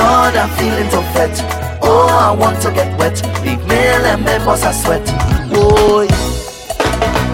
All 0.07 0.31
that 0.31 0.49
feeling 0.57 0.89
so 0.89 1.01
fat. 1.13 1.35
Oh, 1.81 2.07
I 2.07 2.31
want 2.31 2.61
to 2.61 2.71
get 2.71 2.97
wet. 2.97 3.21
Big 3.43 3.59
male 3.67 4.05
and 4.05 4.23
members 4.23 4.63
are 4.63 4.71
sweat. 4.71 5.05
Boy, 5.51 6.07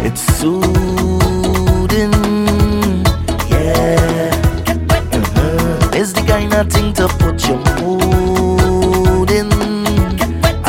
it's 0.07 0.21
soothing. 0.39 2.13
Yeah. 3.53 4.31
Uh-huh. 5.13 5.99
It's 5.99 6.13
the 6.13 6.23
kind 6.27 6.51
of 6.53 6.67
thing 6.73 6.93
to 6.93 7.07
put 7.21 7.47
your 7.47 7.59
mood 7.77 9.29
in. 9.29 9.51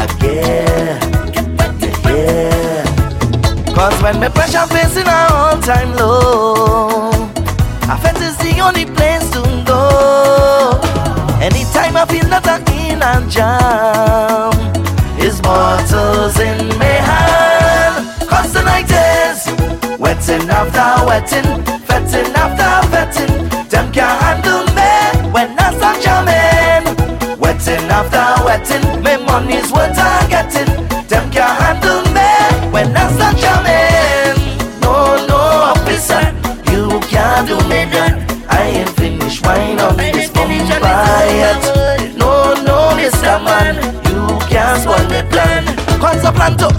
again, 0.04 1.00
get. 1.32 1.46
Yeah. 2.04 2.84
Cause 3.74 3.96
when 4.02 4.20
my 4.20 4.28
pressure 4.28 4.66
facing 4.66 5.08
a 5.08 5.28
all 5.32 5.58
time 5.62 5.90
low, 5.96 7.10
I 7.88 7.98
felt 8.02 8.20
it's 8.20 8.36
the 8.44 8.60
only 8.60 8.84
place 8.84 9.23
Anytime 11.44 11.94
I 11.94 12.07
feel 12.07 12.24
that 12.33 12.48
I'm 12.48 12.64
in 12.72 13.02
and 13.02 13.30
jam, 13.30 14.57
is 15.20 15.42
bottles 15.42 16.40
in 16.40 16.68
my 16.78 16.96
hand. 17.04 18.09
Cause 18.26 18.54
the 18.54 18.62
night 18.64 18.88
is 18.88 19.44
wetting 20.00 20.48
after 20.48 21.04
wetting, 21.04 21.44
fetting 21.85 22.33
after 22.33 22.88
fetting. 22.88 23.68
Them 23.68 23.92
can't 23.92 24.16
handle 24.24 24.64
me 24.72 25.33
when 25.33 25.52
I 25.59 25.68
start 25.76 26.00
jamming. 26.00 27.38
Wetting 27.38 27.90
after 27.92 28.44
wetting, 28.46 29.02
my 29.02 29.18
money's 29.18 29.70
worth. 29.70 29.93
tanto 46.44 46.73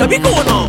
Tabi 0.00 0.16
going 0.16 0.48
on 0.48 0.59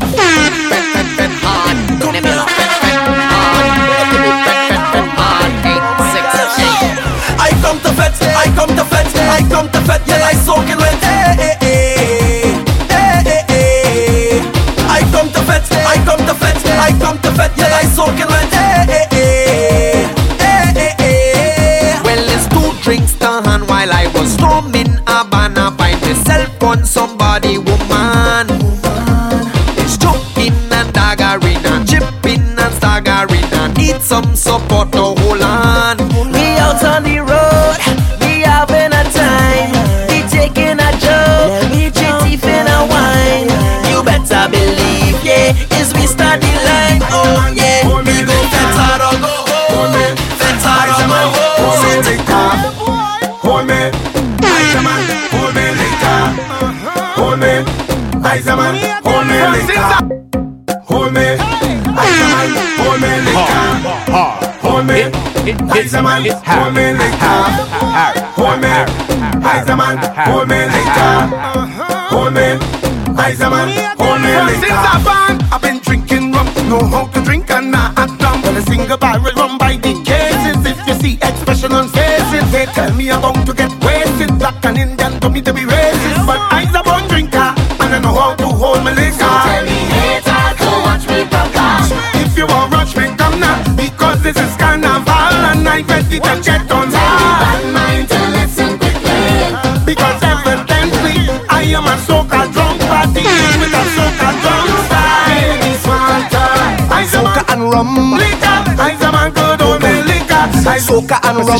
soca 111.11 111.27
and 111.27 111.37
rum. 111.43 111.59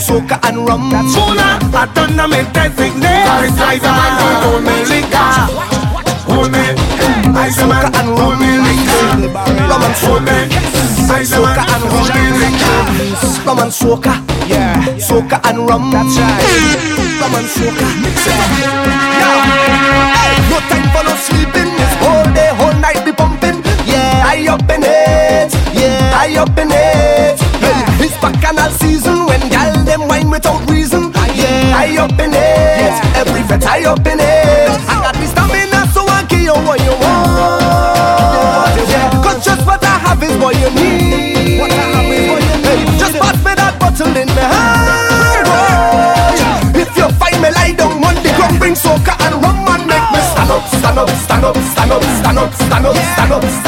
Soca 0.00 0.36
and 0.48 0.58
rum. 0.66 0.90
Sola, 1.12 1.58
I 1.72 1.84
don't 1.94 2.16
know 2.16 2.28
me 2.28 2.40
designate. 2.52 3.28
I 3.28 3.48
say 3.52 3.76
me 4.64 4.74
liquor. 4.88 5.30
Hold 6.32 6.54
and 6.54 8.08
rum. 8.16 8.40
Rum 9.68 9.84
and 9.84 9.96
soca. 9.96 10.32
I 11.08 11.24
and 11.72 11.84
rum 11.92 12.08
me 12.08 12.24
liquor. 12.40 12.80
Rum 13.44 13.60
and 13.60 13.72
soca. 13.72 14.14
Yeah. 14.48 14.80
Soca 14.96 15.38
and 15.48 15.58
rum. 15.68 15.90
That's 15.90 16.16
right. 16.16 16.40
Rum 17.20 17.34
and 17.36 17.48
soca. 17.48 17.86
Mix 18.00 18.26
it. 18.26 18.32
Yeah. 19.20 19.44
Hey, 20.16 20.34
no 20.48 20.58
time 20.70 20.88
for 20.92 21.02
no 21.04 21.14
sleeping. 21.16 21.70
Whole 22.00 22.28
day, 22.34 22.50
whole 22.56 22.76
night 22.80 23.04
be 23.04 23.12
pumping. 23.12 23.62
Yeah, 23.84 24.24
I 24.24 24.46
up 24.48 24.70
in 24.70 24.85
I 26.26 26.34
up 26.42 26.58
in 26.58 26.66
it. 26.74 27.38
Yeah. 27.62 28.02
It's 28.02 28.18
bacchanal 28.18 28.70
season 28.82 29.26
when 29.26 29.38
gal 29.48 29.70
them 29.84 30.08
wine 30.08 30.28
without 30.28 30.58
reason. 30.68 31.14
Yeah. 31.14 31.70
I 31.78 31.94
up 32.02 32.18
in 32.18 32.34
it. 32.34 32.82
Yeah. 32.82 33.22
Every 33.22 33.42
vet 33.46 33.62
I 33.62 33.86
up 33.86 34.02
in 34.02 34.18
it. 34.18 34.66
I 34.90 35.06
got 35.06 35.14
the 35.14 35.26
stamina 35.30 35.86
so 35.94 36.02
I 36.02 36.26
give 36.26 36.42
you 36.42 36.58
what 36.66 36.82
you 36.82 36.98
want. 36.98 37.62
Yeah. 38.90 39.22
Cause 39.22 39.38
just 39.44 39.64
what 39.64 39.78
I 39.84 40.02
have 40.02 40.20
is 40.20 40.34
what 40.42 40.58
you 40.58 40.66
need. 40.74 41.60
What 41.62 41.70
I 41.70 41.94
have 41.94 42.10
is 42.10 42.26
what 42.26 42.42
you 42.42 42.56
need. 42.58 42.90
Hey, 42.90 42.98
just 42.98 43.14
pass 43.22 43.38
me 43.46 43.54
that 43.54 43.78
bottle 43.78 44.10
in 44.10 44.26
my 44.26 44.42
hand. 44.50 45.46
Yeah. 46.42 46.82
If 46.82 46.90
you 46.98 47.06
find 47.22 47.38
me 47.38 47.54
lie 47.54 47.78
down 47.78 48.02
on 48.02 48.18
the 48.18 48.34
ground, 48.34 48.58
bring 48.58 48.74
soca 48.74 49.14
and 49.22 49.38
rum 49.38 49.62
and 49.62 49.86
make 49.86 50.02
me 50.10 50.18
ah. 50.18 50.34
stand 50.34 50.50
up, 50.50 50.66
stand 50.74 50.98
up, 50.98 51.06
stand 51.22 51.44
up, 51.46 51.54
stand 51.54 51.92
up, 51.94 52.02
stand 52.02 52.38
up, 52.42 52.50
stand 52.50 52.82
up, 52.82 52.96
stand 53.14 53.30
up. 53.30 53.44
Stand 53.46 53.62
up. 53.62 53.65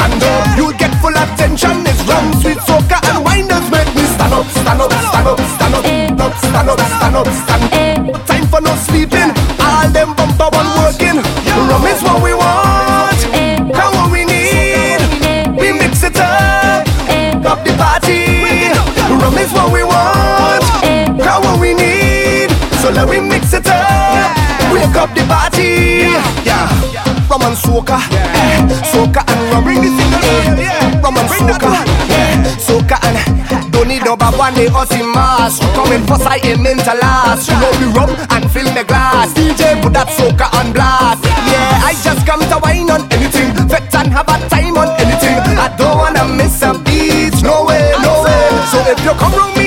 rum 27.39 27.51
and 27.51 27.57
soca, 27.57 27.97
eh, 28.11 28.67
soca 28.91 29.23
and 29.27 29.51
rum. 29.51 29.63
Bring 29.63 29.81
this 29.81 29.91
in 29.91 30.11
the 30.11 30.19
room, 30.19 30.59
yeah. 30.59 31.01
Rum 31.01 31.17
and 31.17 31.29
soca, 31.29 31.71
eh, 32.09 32.43
soca 32.57 32.97
and 33.07 33.71
don't 33.71 33.87
need 33.87 34.03
no 34.03 34.15
bad 34.15 34.37
one 34.37 34.53
day 34.53 34.67
us 34.67 34.91
in 34.91 35.11
mass. 35.11 35.59
in 35.91 36.05
for 36.05 36.17
sight 36.17 36.45
and 36.45 36.61
mental 36.61 36.97
last. 36.99 37.47
You 37.47 37.55
know 37.59 37.71
we 37.79 37.85
rum 37.93 38.11
and 38.31 38.51
fill 38.51 38.69
the 38.73 38.83
glass. 38.83 39.33
DJ 39.33 39.81
put 39.81 39.93
that 39.93 40.07
soca 40.07 40.51
on 40.59 40.73
blast. 40.73 41.23
Yeah, 41.23 41.87
I 41.87 41.93
just 42.03 42.25
come 42.27 42.41
to 42.41 42.59
wine 42.61 42.89
on 42.91 43.07
anything, 43.11 43.55
fet 43.69 43.95
and 43.95 44.11
have 44.11 44.27
a 44.27 44.37
time 44.49 44.77
on 44.77 44.89
anything. 44.99 45.37
I 45.57 45.73
don't 45.77 45.97
wanna 45.97 46.25
miss 46.27 46.61
a 46.61 46.73
beat, 46.85 47.41
no 47.41 47.65
way, 47.65 47.93
no 48.01 48.23
way. 48.23 48.43
So 48.71 48.79
if 48.91 48.99
you 49.05 49.13
come 49.15 49.33
round 49.33 49.58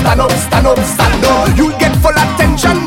stand 0.00 0.20
up, 0.20 0.30
stand 0.32 0.66
up, 0.66 0.78
stand 0.78 1.24
up. 1.24 1.56
You'll 1.56 1.78
get 1.78 1.94
full 2.02 2.10
attention 2.12 2.79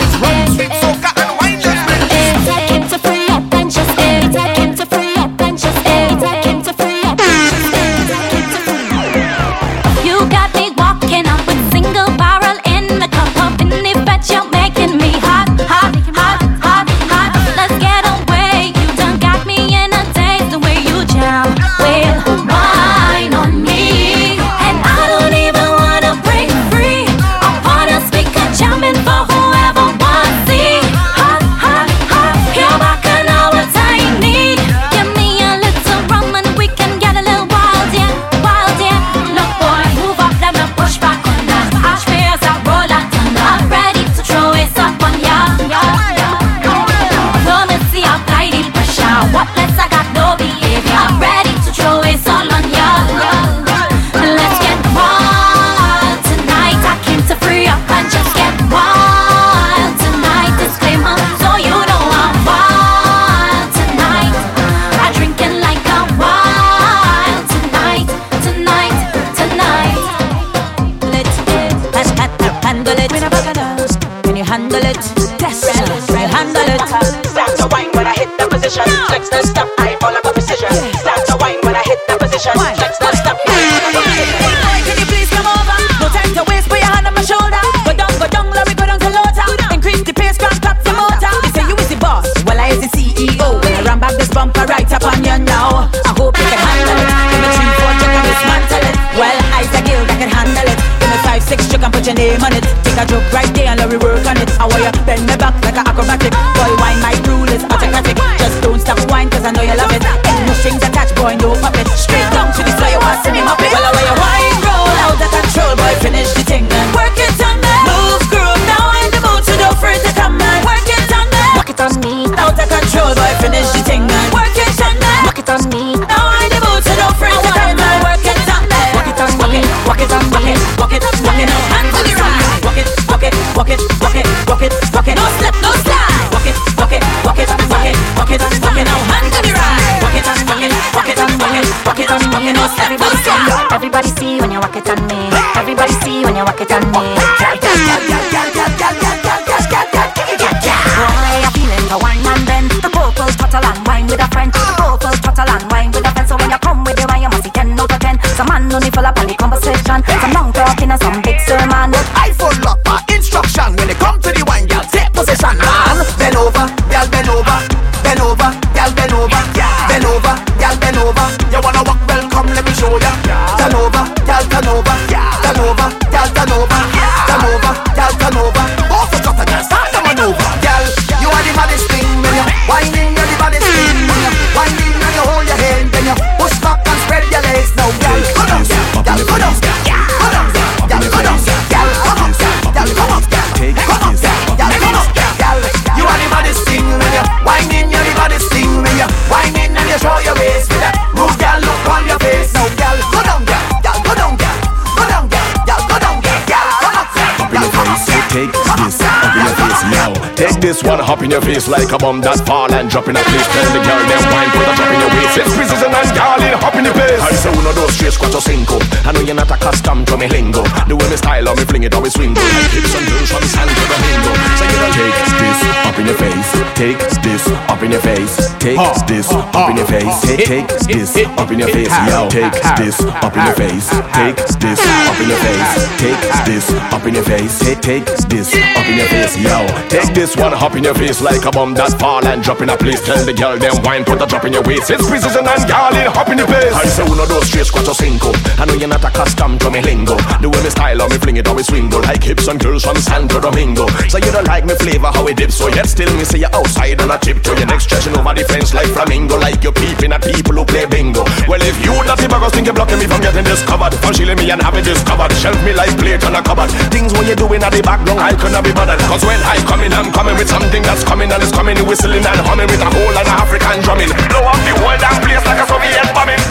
this 210.73 210.83
one, 210.83 210.97
hop 210.97 211.21
in 211.21 211.29
your 211.29 211.41
face 211.41 211.67
like 211.67 211.91
a 211.93 211.97
bomb 212.01 212.19
that 212.25 212.41
fall 212.49 212.65
and 212.73 212.89
drop 212.89 213.05
in 213.05 213.13
a 213.13 213.21
place. 213.21 213.47
Tell 213.53 213.69
the 213.77 213.81
girl 213.85 214.01
them 214.09 214.23
wine, 214.33 214.49
put 214.57 214.65
a 214.65 214.73
drop 214.73 214.89
in 214.89 214.99
your 215.05 215.13
waist. 215.13 215.37
It's 215.37 215.53
precision 215.53 215.93
and 215.93 216.09
darling, 216.17 216.52
hop 216.63 216.75
in 216.79 216.83
the 216.87 216.93
place. 216.95 217.19
I 217.19 217.35
say 217.35 217.51
uno 217.51 217.73
dos 217.75 217.91
tres 217.97 218.17
cuatro 218.17 218.39
cinco. 218.39 218.79
I 219.03 219.11
know 219.11 219.21
you're 219.21 219.35
not 219.35 219.51
accustomed 219.51 220.07
to 220.07 220.17
me 220.17 220.27
lingo. 220.27 220.63
The 220.87 220.95
way 220.95 221.07
me 221.11 221.17
style 221.17 221.49
or 221.49 221.55
me 221.55 221.65
fling 221.67 221.83
it 221.83 221.93
or 221.93 222.01
me 222.01 222.09
swing. 222.09 222.33
Hips 222.71 222.95
and 222.95 223.05
girls 223.11 223.29
from 223.29 223.43
Santo 223.43 223.83
Domingo. 223.91 224.31
So 224.55 224.63
you 224.63 224.77
take 224.95 225.19
this 225.43 225.59
up 225.83 225.99
in 225.99 226.05
your 226.07 226.15
face. 226.15 226.51
Take 226.79 227.03
this 227.19 227.43
up 227.67 227.83
in 227.83 227.91
your 227.91 228.01
face. 228.01 228.35
Take 228.63 228.79
this 229.05 229.27
up 229.31 229.69
in 229.69 229.77
your 229.77 229.87
face. 229.87 230.15
Take 230.23 230.47
take 230.47 230.67
this 230.87 231.11
up 231.35 231.51
in 231.51 231.59
your 231.59 231.67
face. 231.67 231.91
Yo, 232.07 232.29
take 232.31 232.55
this 232.79 232.97
up 233.03 233.35
in 233.35 233.43
your 233.43 233.57
face. 233.59 233.87
Take 234.15 234.39
this 234.63 234.79
up 234.79 235.19
in 235.19 235.27
your 235.27 235.41
face. 235.43 235.71
Take 235.99 236.23
this 236.47 236.65
up 236.95 237.05
in 237.05 237.13
your 237.13 237.23
face. 237.27 237.59
Take 237.59 237.81
take 237.81 238.05
this 238.31 238.47
up 238.55 238.87
in 238.87 238.97
your 238.97 239.09
face. 239.11 239.35
Yo, 239.37 239.67
take 239.91 240.13
this 240.15 240.35
one 240.37 240.53
up 240.53 240.75
in 240.75 240.83
your 240.83 240.95
face 240.95 241.21
like 241.21 241.43
a 241.43 241.51
bomb 241.51 241.73
that 241.75 241.99
fall 241.99 242.23
and 242.25 242.41
drop 242.41 242.61
in 242.61 242.69
a 242.69 242.77
place. 242.77 243.03
Tell 243.03 243.19
the 243.25 243.33
girl 243.33 243.57
them 243.59 243.75
wine, 243.83 244.05
put 244.05 244.21
a 244.21 244.25
drop 244.25 244.45
in 244.45 244.53
your 244.53 244.63
waist. 244.63 244.89
It's 244.89 245.03
precision 245.07 245.43
and 245.43 245.67
darling, 245.67 246.07
hop 246.07 246.29
in 246.29 246.37
the 246.37 246.52
place. 246.53 246.73
I 246.73 246.87
say 246.87 247.03
uno 247.03 247.25
dos 247.25 247.49
tres 247.49 247.71
cuatro 247.71 247.93
cinco. 247.93 248.31
I 248.57 248.65
know 248.65 248.77
you're 248.77 248.87
not 248.87 249.03
accustomed 249.03 249.59
to 249.61 249.69
me 249.71 249.81
lingo. 249.81 250.15
The 250.41 250.49
way 250.49 250.61
me 250.61 250.69
style 250.69 251.01
or 251.01 251.09
me 251.09 251.17
fling 251.17 251.37
it 251.37 251.47
or 251.47 251.55
me 251.55 251.63
swing 251.63 251.89
like 251.89 252.23
hips 252.23 252.47
and 252.47 252.59
girls 252.59 252.83
from 252.83 252.97
Santo 252.97 253.39
Domingo. 253.39 253.87
So 254.09 254.17
you 254.17 254.31
don't 254.31 254.47
like 254.47 254.65
me 254.65 254.75
flavor 254.75 255.09
how 255.09 255.25
it 255.27 255.37
dips. 255.37 255.55
So 255.57 255.67
yet 255.69 255.87
still 255.89 256.11
me 256.13 256.23
say 256.23 256.39
you 256.39 256.51
outside 256.53 257.01
on 257.01 257.11
a 257.11 257.17
tip 257.17 257.41
to 257.43 257.51
your 257.57 257.65
next 257.65 257.85
stretching 257.89 258.15
over 258.17 258.33
the 258.33 258.45
fence 258.45 258.73
like 258.73 258.87
flamingo. 258.93 259.37
Like 259.37 259.63
you're 259.63 259.73
peeping 259.73 260.13
at 260.13 260.21
people 260.21 260.53
who 260.53 260.65
play 260.65 260.85
bingo. 260.85 261.25
Well 261.49 261.61
if 261.61 261.77
you 261.81 261.93
dirty 262.05 262.27
buggers 262.29 262.53
think 262.53 262.67
you're 262.67 262.77
blocking 262.77 262.99
me 262.99 263.07
from 263.07 263.21
getting 263.21 263.45
discovered, 263.45 263.93
shielding 264.13 264.37
me 264.37 264.51
and 264.51 264.61
having 264.61 264.85
discovered, 264.85 265.33
shelf 265.41 265.57
me 265.65 265.73
like 265.73 265.93
plate 265.97 266.23
on 266.23 266.35
a 266.35 266.41
cupboard. 266.43 266.69
Things 266.93 267.13
when 267.13 267.25
you're 267.25 267.39
doing 267.39 267.63
at 267.63 267.73
the 267.73 267.81
background 267.81 268.19
I 268.19 268.35
cannot 268.37 268.63
be 268.63 268.73
bothered. 268.73 268.99
Cause 269.09 269.25
when 269.25 269.39
I 269.43 269.57
come 269.65 269.81
in 269.81 269.93
I'm 269.93 270.11
coming 270.11 270.37
with 270.37 270.49
something 270.49 270.83
that's 270.83 271.03
coming 271.03 271.31
and 271.31 271.41
it's 271.41 271.51
coming 271.51 271.77
whistling 271.87 272.23
and 272.23 272.39
humming 272.45 272.67
with 272.67 272.81
a 272.81 272.89
whole 272.89 273.13
lot 273.13 273.25
of 273.25 273.35
African 273.41 273.81
drumming. 273.81 274.11
Blow 274.29 274.43
up 274.45 274.59
the 274.67 274.73
world 274.83 275.01
and 275.01 275.17
place 275.23 275.43
like 275.47 275.59
a 275.59 275.65
Soviet 275.67 276.07
bombing. 276.13 276.42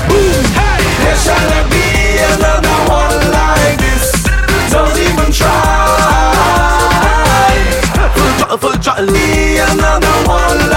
There 1.02 1.16
shall 1.16 1.68
be 1.70 1.87
another 2.35 2.78
one 2.88 3.20
like 3.33 3.78
this. 3.78 4.12
Don't 4.70 4.98
even 4.98 5.31
try. 5.33 5.50
Full 8.14 8.33
throttle, 8.38 8.59
full 8.59 8.76
throttle. 8.83 9.07
Be 9.12 9.59
another 9.59 10.16
one 10.28 10.72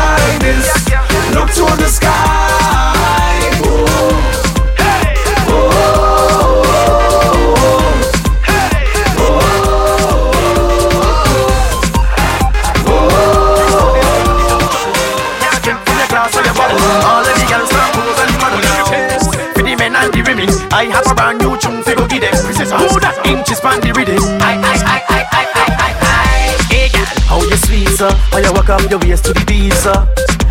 How 28.75 28.81
you 28.81 28.87
walk 28.89 28.93
up 28.93 29.07
your 29.07 29.09
waist 29.09 29.23
to 29.23 29.31
the 29.31 29.71
sir 29.71 29.95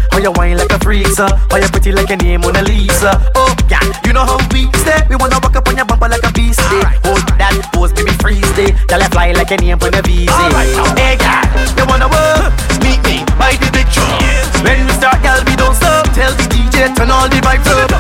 how 0.09 0.19
you 0.19 0.33
wine 0.33 0.57
like 0.57 0.73
a 0.73 0.79
freezer? 0.79 1.29
How 1.51 1.59
you 1.59 1.69
pretty 1.69 1.93
like 1.93 2.09
a 2.09 2.17
name 2.17 2.41
Mona 2.41 2.63
Lisa? 2.63 3.21
Oh, 3.35 3.53
yeah, 3.69 3.85
you 4.07 4.15
know 4.15 4.25
how 4.25 4.41
we 4.49 4.65
stay. 4.81 5.05
We 5.11 5.17
wanna 5.17 5.37
walk 5.43 5.57
up 5.57 5.69
on 5.69 5.77
your 5.77 5.85
bumper 5.85 6.09
like 6.09 6.25
a 6.25 6.33
beast. 6.33 6.61
Eh. 6.61 6.81
Right. 6.81 6.97
Hold 7.05 7.21
that 7.37 7.53
pose, 7.75 7.93
baby, 7.93 8.13
freeze 8.25 8.41
day. 8.57 8.73
Tell 8.89 9.03
you 9.03 9.11
fly 9.13 9.33
like 9.33 9.51
a 9.51 9.59
name 9.59 9.77
on 9.83 9.93
a 9.93 10.01
visa. 10.01 10.33
Right, 10.57 10.73
hey, 10.97 11.21
girl, 11.21 11.45
you 11.77 11.85
wanna 11.85 12.09
work? 12.09 12.49
Meet 12.81 13.05
me 13.05 13.29
by 13.37 13.61
the 13.61 13.69
big 13.77 13.91
drum. 13.93 14.09
When 14.65 14.87
we 14.87 14.93
start, 14.97 15.21
girl, 15.21 15.45
we 15.45 15.57
don't 15.61 15.75
stop. 15.75 16.09
Tell 16.17 16.33
the 16.33 16.49
DJ 16.49 16.97
turn 16.97 17.11
all 17.11 17.29
the 17.29 17.43
vibes 17.45 17.69
up. 17.69 17.94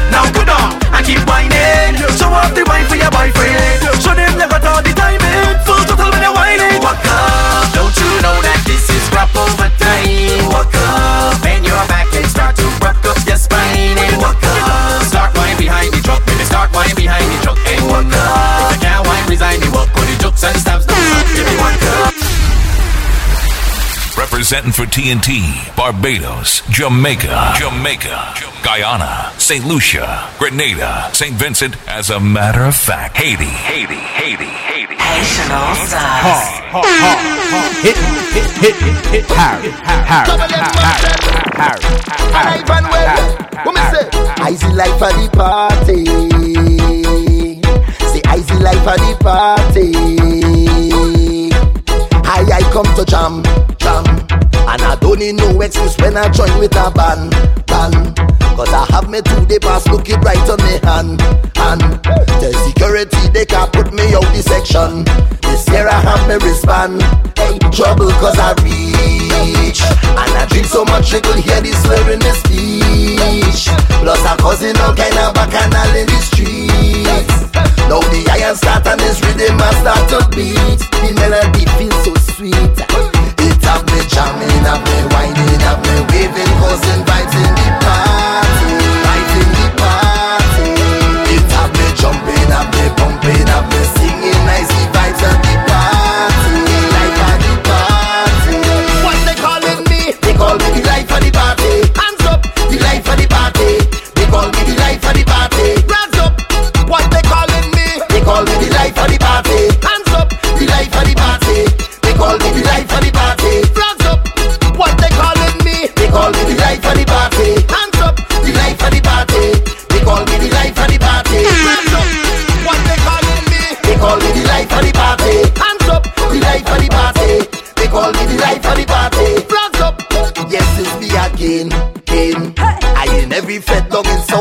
Representing 24.54 24.86
for 24.86 24.88
TNT, 24.88 25.76
Barbados, 25.76 26.62
Jamaica, 26.70 27.54
Jamaica, 27.58 28.34
Guyana, 28.62 29.32
St. 29.36 29.64
Lucia, 29.64 30.30
Grenada, 30.38 31.10
St. 31.12 31.34
Vincent, 31.34 31.76
as 31.88 32.10
a 32.10 32.20
matter 32.20 32.62
of 32.62 32.76
fact, 32.76 33.16
Haiti, 33.16 33.46
Haiti, 33.46 33.96
Haiti, 33.96 34.44
Haiti. 34.44 34.94
Haitian 34.94 35.50
Stars. 35.88 36.46
Hit, 37.82 37.96
hit, 38.30 38.46
hit, 38.62 38.76
hit, 38.76 39.06
hit, 39.06 39.24
Harry, 39.26 39.70
Harry, 39.82 40.28
Harry, 41.58 41.82
Harry, 42.30 42.62
me 43.74 43.82
say? 43.90 44.06
Easy 44.52 44.70
life 44.72 44.96
for 45.00 45.10
the 45.18 45.26
party. 45.34 46.06
Say 48.06 48.22
easy 48.38 48.54
life 48.62 48.84
for 48.84 48.96
the 49.02 49.16
party. 49.20 49.90
I 52.26 52.42
I 52.50 52.62
come 52.72 52.86
to 52.96 53.04
jam, 53.04 53.42
and 54.74 54.82
I 54.82 54.96
don't 54.96 55.20
need 55.20 55.36
no 55.36 55.60
excuse 55.60 55.96
when 55.98 56.16
I 56.16 56.28
join 56.28 56.50
with 56.58 56.74
a 56.74 56.90
band, 56.90 57.30
band. 57.70 58.18
Cause 58.58 58.72
I 58.74 58.86
have 58.90 59.08
me 59.08 59.22
two 59.22 59.46
day 59.46 59.58
pass, 59.58 59.86
look 59.86 60.08
it 60.08 60.18
right 60.18 60.38
on 60.50 60.58
me 60.66 60.78
hand, 60.82 61.22
hand. 61.54 62.02
The 62.42 62.50
security 62.66 63.30
they 63.30 63.46
can't 63.46 63.72
put 63.72 63.94
me 63.94 64.14
out 64.14 64.26
the 64.34 64.42
section. 64.42 65.06
This 65.46 65.62
year 65.70 65.86
I 65.86 65.98
have 66.02 66.26
me 66.26 66.42
respond. 66.42 67.02
Hey, 67.38 67.58
trouble 67.70 68.10
cause 68.18 68.38
I 68.38 68.54
reach, 68.66 69.78
and 69.82 70.34
I 70.34 70.46
drink 70.50 70.66
so 70.66 70.84
much 70.84 71.12
you 71.12 71.22
could 71.22 71.38
hear 71.38 71.60
the 71.62 71.70
slur 71.86 72.10
in 72.10 72.18
the 72.18 72.34
speech. 72.42 73.70
Plus 74.02 74.22
I'm 74.26 74.38
causing 74.38 74.74
all 74.82 74.94
kind 74.94 75.14
of 75.22 75.34
bacchanal 75.34 75.94
in 75.94 76.06
the 76.10 76.18
streets. 76.18 77.46
Now 77.86 78.02
the 78.10 78.26
iron 78.26 78.56
start 78.56 78.86
and 78.86 78.98
this 78.98 79.22
rhythm 79.22 79.54
I 79.62 79.70
start 79.78 80.02
to 80.10 80.18
beat. 80.34 80.82
The 80.98 81.14
melody 81.14 81.62
feels 81.78 81.94
so 82.02 82.14
sweet. 82.34 82.83
Have 83.64 83.84
me 83.86 84.00
jamming, 84.06 84.64
have 84.68 84.82
me 84.84 84.96
winding, 85.12 85.60
have 85.60 85.80
me 85.84 85.94
waving, 86.10 86.52
causing 86.60 87.02
vibes 87.04 87.34
in 87.34 87.54
the 87.54 87.84
party. 87.84 88.13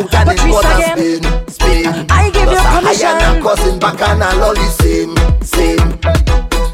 Water 0.02 0.74
again. 0.74 0.98
spin, 0.98 1.48
spin. 1.50 2.08
I 2.10 2.30
give 2.34 2.50
you 2.50 2.58
a 2.58 2.64
permission. 2.82 3.08
high 3.08 3.22
and 3.22 3.38
a 3.38 3.42
cousin 3.44 3.80
back 3.80 4.02
and 4.02 4.24
a 4.24 4.30
lolly 4.42 4.68
same, 4.82 5.16
same. 5.42 6.00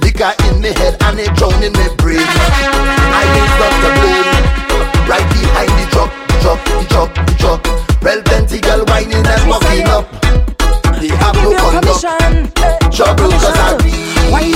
Liquor 0.02 0.32
in 0.48 0.62
me 0.62 0.72
head 0.80 0.96
and 1.04 1.20
it 1.20 1.34
drown 1.36 1.62
in 1.64 1.74
me 1.74 1.86
brain. 1.98 2.20
I 2.24 3.24
ain't 3.28 3.54
got 3.60 3.74
the 3.84 3.90
blame. 4.00 4.44
Right 5.10 5.28
behind 5.34 5.72
the 5.76 5.86
truck, 5.92 6.12
truck, 6.42 6.60
truck, 6.88 7.12
truck. 7.38 7.62
Well, 8.02 8.22
plenty 8.24 8.60
girl 8.62 8.86
whining 8.86 9.26
and 9.26 9.44
walking 9.50 9.88
up. 9.90 10.06
They 11.02 11.10
have 11.16 11.36
Give 11.36 11.44
no 11.44 11.52
you 11.52 11.58
conduct. 11.58 12.04
permission. 12.04 12.52
Trouble 12.92 13.32
cause 13.32 13.58
I 13.58 14.00
Wind 14.32 14.56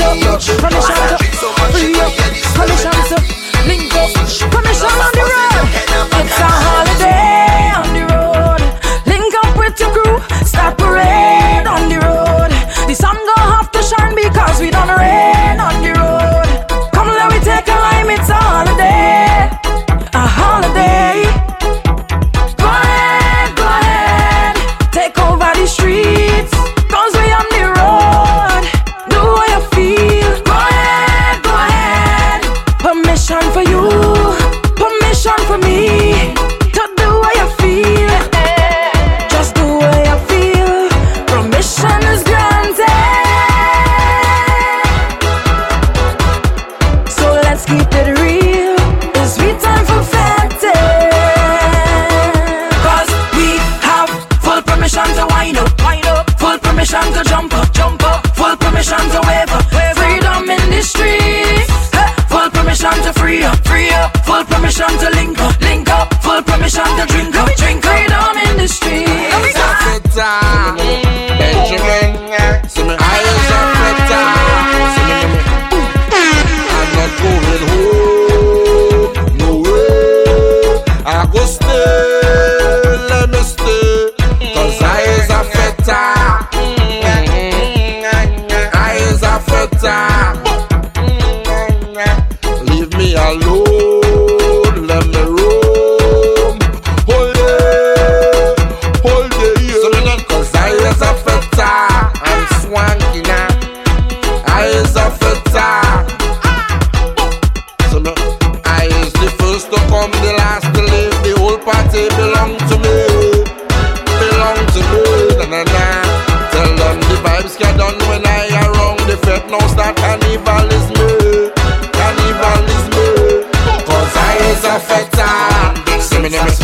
me 126.23 126.29
name 126.29 126.47
is 126.47 126.59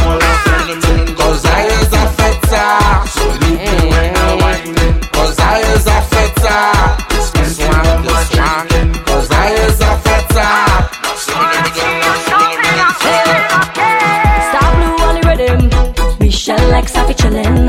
Cause 1.19 1.45
I 1.45 1.65
is 1.67 1.91
a 1.91 2.03
feta. 2.17 2.63
So 3.11 3.25
leave 3.41 3.59
me 3.59 3.89
when 3.91 4.15
I 4.15 4.35
whining. 4.41 4.99
Cause 5.11 5.37
I 5.37 5.59
is 5.73 5.85
a 5.85 5.99
feta. 6.11 6.55
This. 7.09 7.27
Cause 9.07 9.29
I 9.31 9.47
a 9.81 9.91
feta. 10.05 10.47
Star 14.47 14.69
blue 14.75 14.95
the 15.15 15.23
rhythm. 15.27 15.61
Michelle 16.19 16.71
chillin'. 17.19 17.67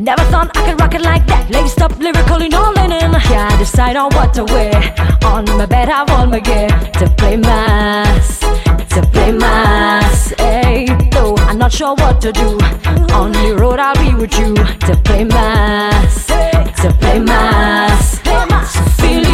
Never 0.00 0.24
thought 0.24 0.50
I 0.56 0.66
could 0.66 0.80
rock 0.80 0.94
it 0.94 1.02
like 1.02 1.24
that. 1.28 1.48
No 2.48 2.72
linen. 2.76 3.12
Can't 3.20 3.58
decide 3.60 3.96
on 3.96 4.10
what 4.16 4.34
to 4.34 4.44
wear. 4.44 4.74
On 5.24 5.44
my 5.56 5.66
bed, 5.66 5.88
I 5.88 6.02
want 6.02 6.30
my 6.32 6.40
gear 6.40 6.68
to 6.98 7.08
play 7.16 7.36
mass. 7.36 8.41
To 8.94 9.00
play 9.10 9.32
mass. 9.32 10.34
Hey, 10.36 10.86
though 11.12 11.34
I'm 11.48 11.56
not 11.56 11.72
sure 11.72 11.94
what 11.94 12.20
to 12.20 12.30
do. 12.30 12.58
On 13.14 13.32
the 13.32 13.56
road, 13.58 13.78
I'll 13.78 13.94
be 13.94 14.14
with 14.14 14.38
you 14.38 14.54
to 14.54 14.96
play 15.02 15.24
mass. 15.24 16.26
To 16.26 16.92
play 17.00 17.18
mass. 17.18 18.18
Feel 19.00 19.31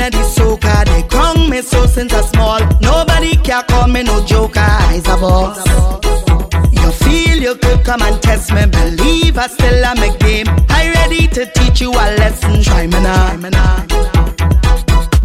of 0.00 0.12
the 0.12 0.24
soca? 0.36 0.84
They 0.84 1.02
crown 1.08 1.48
me 1.50 1.62
so 1.62 1.86
since 1.86 2.12
I 2.12 2.22
small. 2.22 2.60
Nobody 2.80 3.36
can 3.36 3.62
call 3.64 3.88
me 3.88 4.02
no 4.02 4.24
joker. 4.24 4.60
I's 4.60 5.06
a 5.06 5.16
boss. 5.16 5.58
You 6.72 6.90
feel 6.92 7.38
you 7.42 7.54
could 7.56 7.84
come 7.84 8.02
and 8.02 8.20
test 8.22 8.52
me, 8.52 8.66
believe 8.66 9.38
I 9.38 9.46
still 9.48 9.84
am 9.84 9.98
a 9.98 10.16
game. 10.18 10.46
I 10.70 10.92
ready 10.92 11.26
to 11.28 11.46
teach 11.46 11.80
you 11.80 11.90
a 11.90 12.06
lesson. 12.18 12.62
Try 12.62 12.86
me 12.86 13.00
now. 13.00 13.86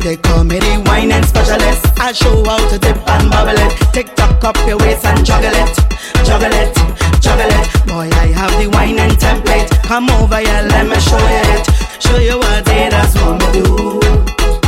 They 0.01 0.17
call 0.17 0.43
me 0.43 0.57
the 0.57 0.84
wine 0.88 1.11
and 1.11 1.26
specialist. 1.26 1.86
I 1.99 2.11
show 2.11 2.43
how 2.43 2.57
to 2.69 2.80
dip 2.80 2.97
and 3.07 3.30
bubble 3.30 3.53
it. 3.55 3.72
Tick 3.93 4.15
tock 4.15 4.43
up 4.43 4.57
your 4.67 4.78
waist 4.78 5.05
and 5.05 5.24
juggle 5.24 5.53
it, 5.53 5.76
juggle 6.26 6.51
it, 6.51 6.74
juggle 7.22 7.51
it. 7.59 7.88
Boy, 7.88 8.09
I 8.17 8.34
have 8.34 8.51
the 8.59 8.67
wine 8.74 8.97
and 8.97 9.13
template. 9.13 9.69
Come 9.84 10.09
over 10.09 10.38
here, 10.38 10.65
let 10.69 10.88
me 10.88 10.99
show 10.99 11.19
you 11.19 11.43
it. 11.55 11.67
Show 12.01 12.17
you 12.17 12.38
what 12.39 12.65
they 12.65 12.89
just 12.89 13.15
want 13.22 13.41
me 13.41 13.61
do. 13.61 14.11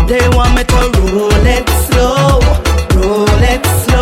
They 0.07 0.27
want 0.35 0.55
me 0.55 0.63
to 0.65 0.91
roll 1.13 1.45
it 1.47 1.67
slow, 1.87 2.39
roll 3.01 3.43
it 3.43 3.65
slow. 3.65 3.92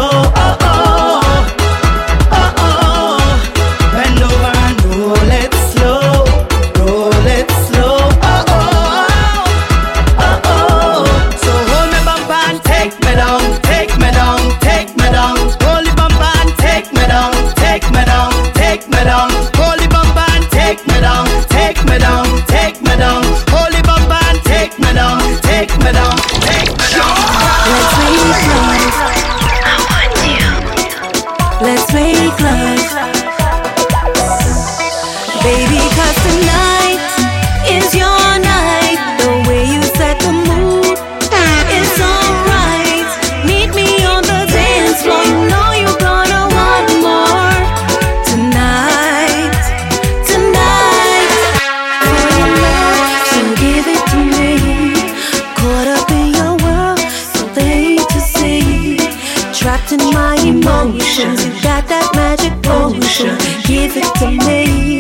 Give 63.21 63.95
it 63.95 64.15
to 64.15 64.31
me, 64.31 64.90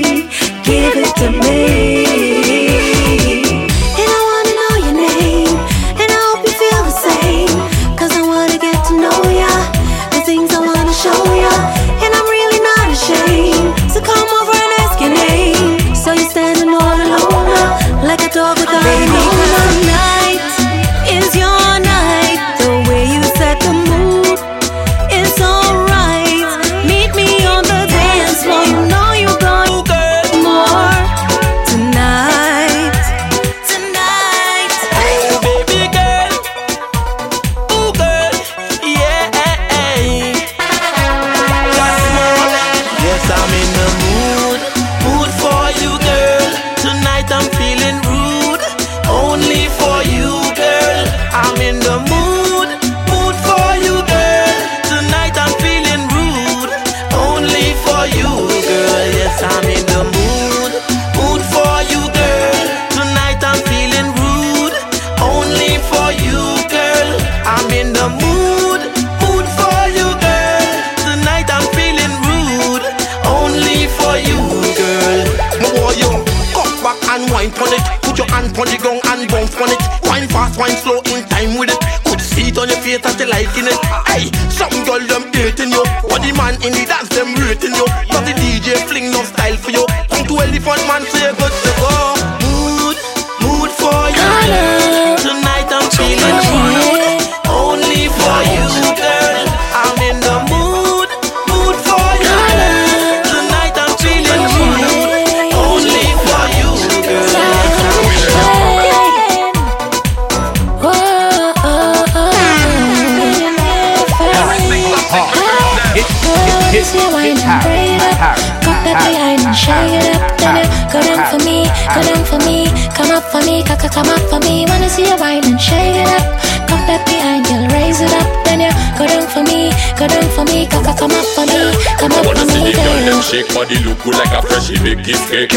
go 121.95 122.01
down 122.03 122.23
for 122.25 122.39
me. 122.47 122.67
Come 122.95 123.11
up 123.11 123.23
for 123.31 123.41
me, 123.43 123.63
kaka 123.63 123.89
come 123.89 124.09
up 124.09 124.21
for 124.29 124.39
me. 124.39 124.65
Wanna 124.67 124.89
see 124.89 125.07
you 125.07 125.17
wine 125.17 125.43
and 125.45 125.59
shake 125.59 125.97
it 125.99 126.07
up. 126.07 126.25
Got 126.69 126.87
that 126.87 127.03
behind, 127.03 127.43
girl, 127.47 127.65
raise 127.75 127.99
it 127.99 128.13
up. 128.15 128.27
Then 128.47 128.63
you 128.63 128.71
go 128.95 129.03
down 129.07 129.27
for 129.27 129.43
me, 129.43 129.71
go 129.99 130.07
down 130.07 130.27
for 130.31 130.45
me. 130.47 130.67
Kaka 130.67 130.93
come 130.95 131.11
up 131.11 131.27
for 131.35 131.45
me, 131.47 131.61
come 131.99 132.11
up 132.15 132.23
for 132.23 132.31
Wanna 132.31 132.45
see 132.47 132.63
me, 132.63 132.71
the 132.71 132.79
girl 132.79 132.95
girl. 132.95 133.07
them 133.11 133.21
shake 133.21 133.49
body 133.51 133.77
look 133.83 133.99
good 134.03 134.15
like 134.15 134.31
a 134.31 134.41
freshly 134.45 134.79
baked 134.79 135.03
kiss 135.03 135.21
cake. 135.27 135.51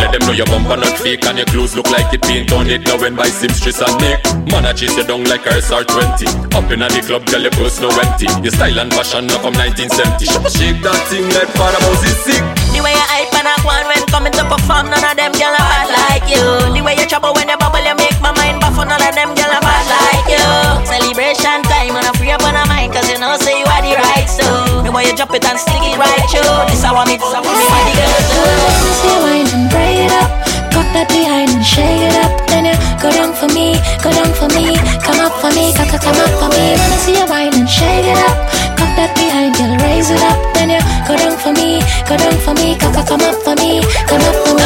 Let 0.00 0.12
them 0.16 0.22
know 0.24 0.32
your 0.34 0.46
bumper 0.48 0.76
not 0.80 0.96
fake 0.98 1.24
and 1.26 1.36
your 1.38 1.48
clothes 1.52 1.76
look 1.76 1.88
like 1.90 2.08
it 2.12 2.22
paint 2.22 2.52
on 2.52 2.68
it. 2.68 2.86
Now 2.88 2.96
when 3.00 3.14
by 3.16 3.28
seamstress 3.28 3.80
and 3.84 3.96
Nick, 4.00 4.20
man 4.48 4.64
I 4.64 4.72
chase 4.72 4.96
you 4.96 5.04
down 5.04 5.24
like 5.24 5.44
a 5.46 5.60
SR20. 5.60 6.56
Up 6.56 6.70
in 6.72 6.80
the 6.80 7.02
club, 7.04 7.26
girl 7.26 7.42
your 7.42 7.52
purse 7.52 7.80
no 7.80 7.88
empty. 7.92 8.26
Your 8.40 8.52
style 8.52 8.80
and 8.80 8.92
fashion 8.92 9.26
now 9.26 9.38
from 9.44 9.54
1970. 9.54 10.24
Shake 10.24 10.48
shake 10.56 10.80
that 10.82 11.00
thing 11.12 11.26
like 11.36 11.50
Father 11.52 11.80
Moses 11.84 12.16
sick. 12.24 12.59
The 12.80 12.88
way 12.88 12.96
you 12.96 13.08
hype 13.12 13.28
and 13.36 13.44
act 13.44 13.60
one 13.60 13.84
when 13.92 14.00
coming 14.08 14.32
to 14.32 14.44
perform, 14.48 14.88
none 14.88 15.04
of 15.04 15.12
them 15.12 15.36
girl 15.36 15.52
are 15.52 15.68
bad 15.68 15.92
like 15.92 16.24
you. 16.32 16.40
The 16.72 16.80
way 16.80 16.96
you 16.96 17.04
trouble 17.04 17.36
when 17.36 17.52
you 17.52 17.60
bubble, 17.60 17.84
you 17.84 17.92
make 17.92 18.16
my 18.24 18.32
mind 18.32 18.56
buffle, 18.56 18.88
none 18.88 19.04
of 19.04 19.12
them 19.12 19.36
girl 19.36 19.52
are 19.52 19.60
bad 19.60 19.84
like 19.84 20.24
you. 20.32 20.40
Celebration 20.88 21.60
time, 21.68 21.92
and 21.92 22.08
I'm 22.08 22.16
free 22.16 22.32
up 22.32 22.40
on 22.40 22.56
my 22.56 22.64
mind, 22.72 22.96
cause 22.96 23.04
you 23.12 23.20
know, 23.20 23.36
say 23.36 23.60
you 23.60 23.68
are 23.68 23.84
the 23.84 24.00
right 24.00 24.24
so. 24.24 24.48
The 24.80 24.88
way 24.88 25.04
you 25.04 25.12
drop 25.12 25.28
it 25.36 25.44
and 25.44 25.60
stick 25.60 25.76
it 25.76 26.00
right 26.00 26.24
through. 26.32 26.72
This 26.72 26.80
I 26.80 26.96
want 26.96 27.12
me, 27.12 27.20
this 27.20 27.28
I 27.28 27.44
want 27.44 27.52
me, 27.52 27.68
my 27.68 27.84
the 27.84 27.92
girls 28.00 28.28
do. 28.32 29.12
Wine 29.28 29.48
and 29.52 29.68
braid 29.68 30.00
it 30.08 30.12
up. 30.16 30.32
Got 30.72 30.88
that 30.96 31.12
behind 31.12 31.52
and 31.52 31.60
shake 31.60 32.00
it 32.00 32.16
up. 32.16 32.32
Then 32.48 32.64
you 32.64 32.76
go 32.96 33.12
down 33.12 33.36
for 33.36 33.52
me, 33.52 33.76
go 34.00 34.08
down 34.08 34.32
for 34.32 34.48
me. 34.56 34.80
Come 35.04 35.20
up 35.20 35.36
for 35.36 35.52
me, 35.52 35.76
come 35.76 36.16
up 36.16 36.32
for 36.40 36.48
me. 36.48 36.80
Wanna 36.80 36.96
see 37.04 37.12
you 37.12 37.28
wine 37.28 37.52
and 37.52 37.68
shake 37.68 38.08
it 38.08 38.16
up. 38.24 38.40
Got 38.80 38.96
that 38.96 39.12
behind, 39.14 39.52
girl, 39.60 39.76
raise 39.84 40.08
it 40.08 40.22
up. 40.24 40.40
Then 40.54 40.70
you 40.72 40.80
go 41.06 41.12
down 41.14 41.36
for 41.36 41.52
me, 41.52 41.84
go 42.08 42.16
down 42.16 42.36
for 42.40 42.54
me. 42.54 42.76
Kaka 42.80 43.04
come 43.06 43.20
up 43.20 43.36
for 43.44 43.54
me, 43.60 43.84
come 44.08 44.22
up 44.22 44.36
for 44.46 44.54
me. 44.54 44.60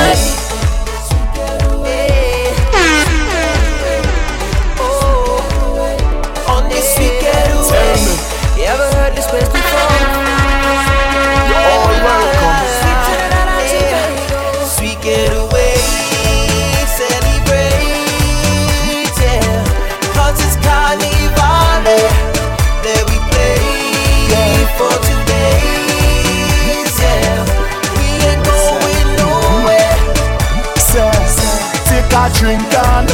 A 32.24 32.30
drink 32.38 32.72
and 32.72 33.10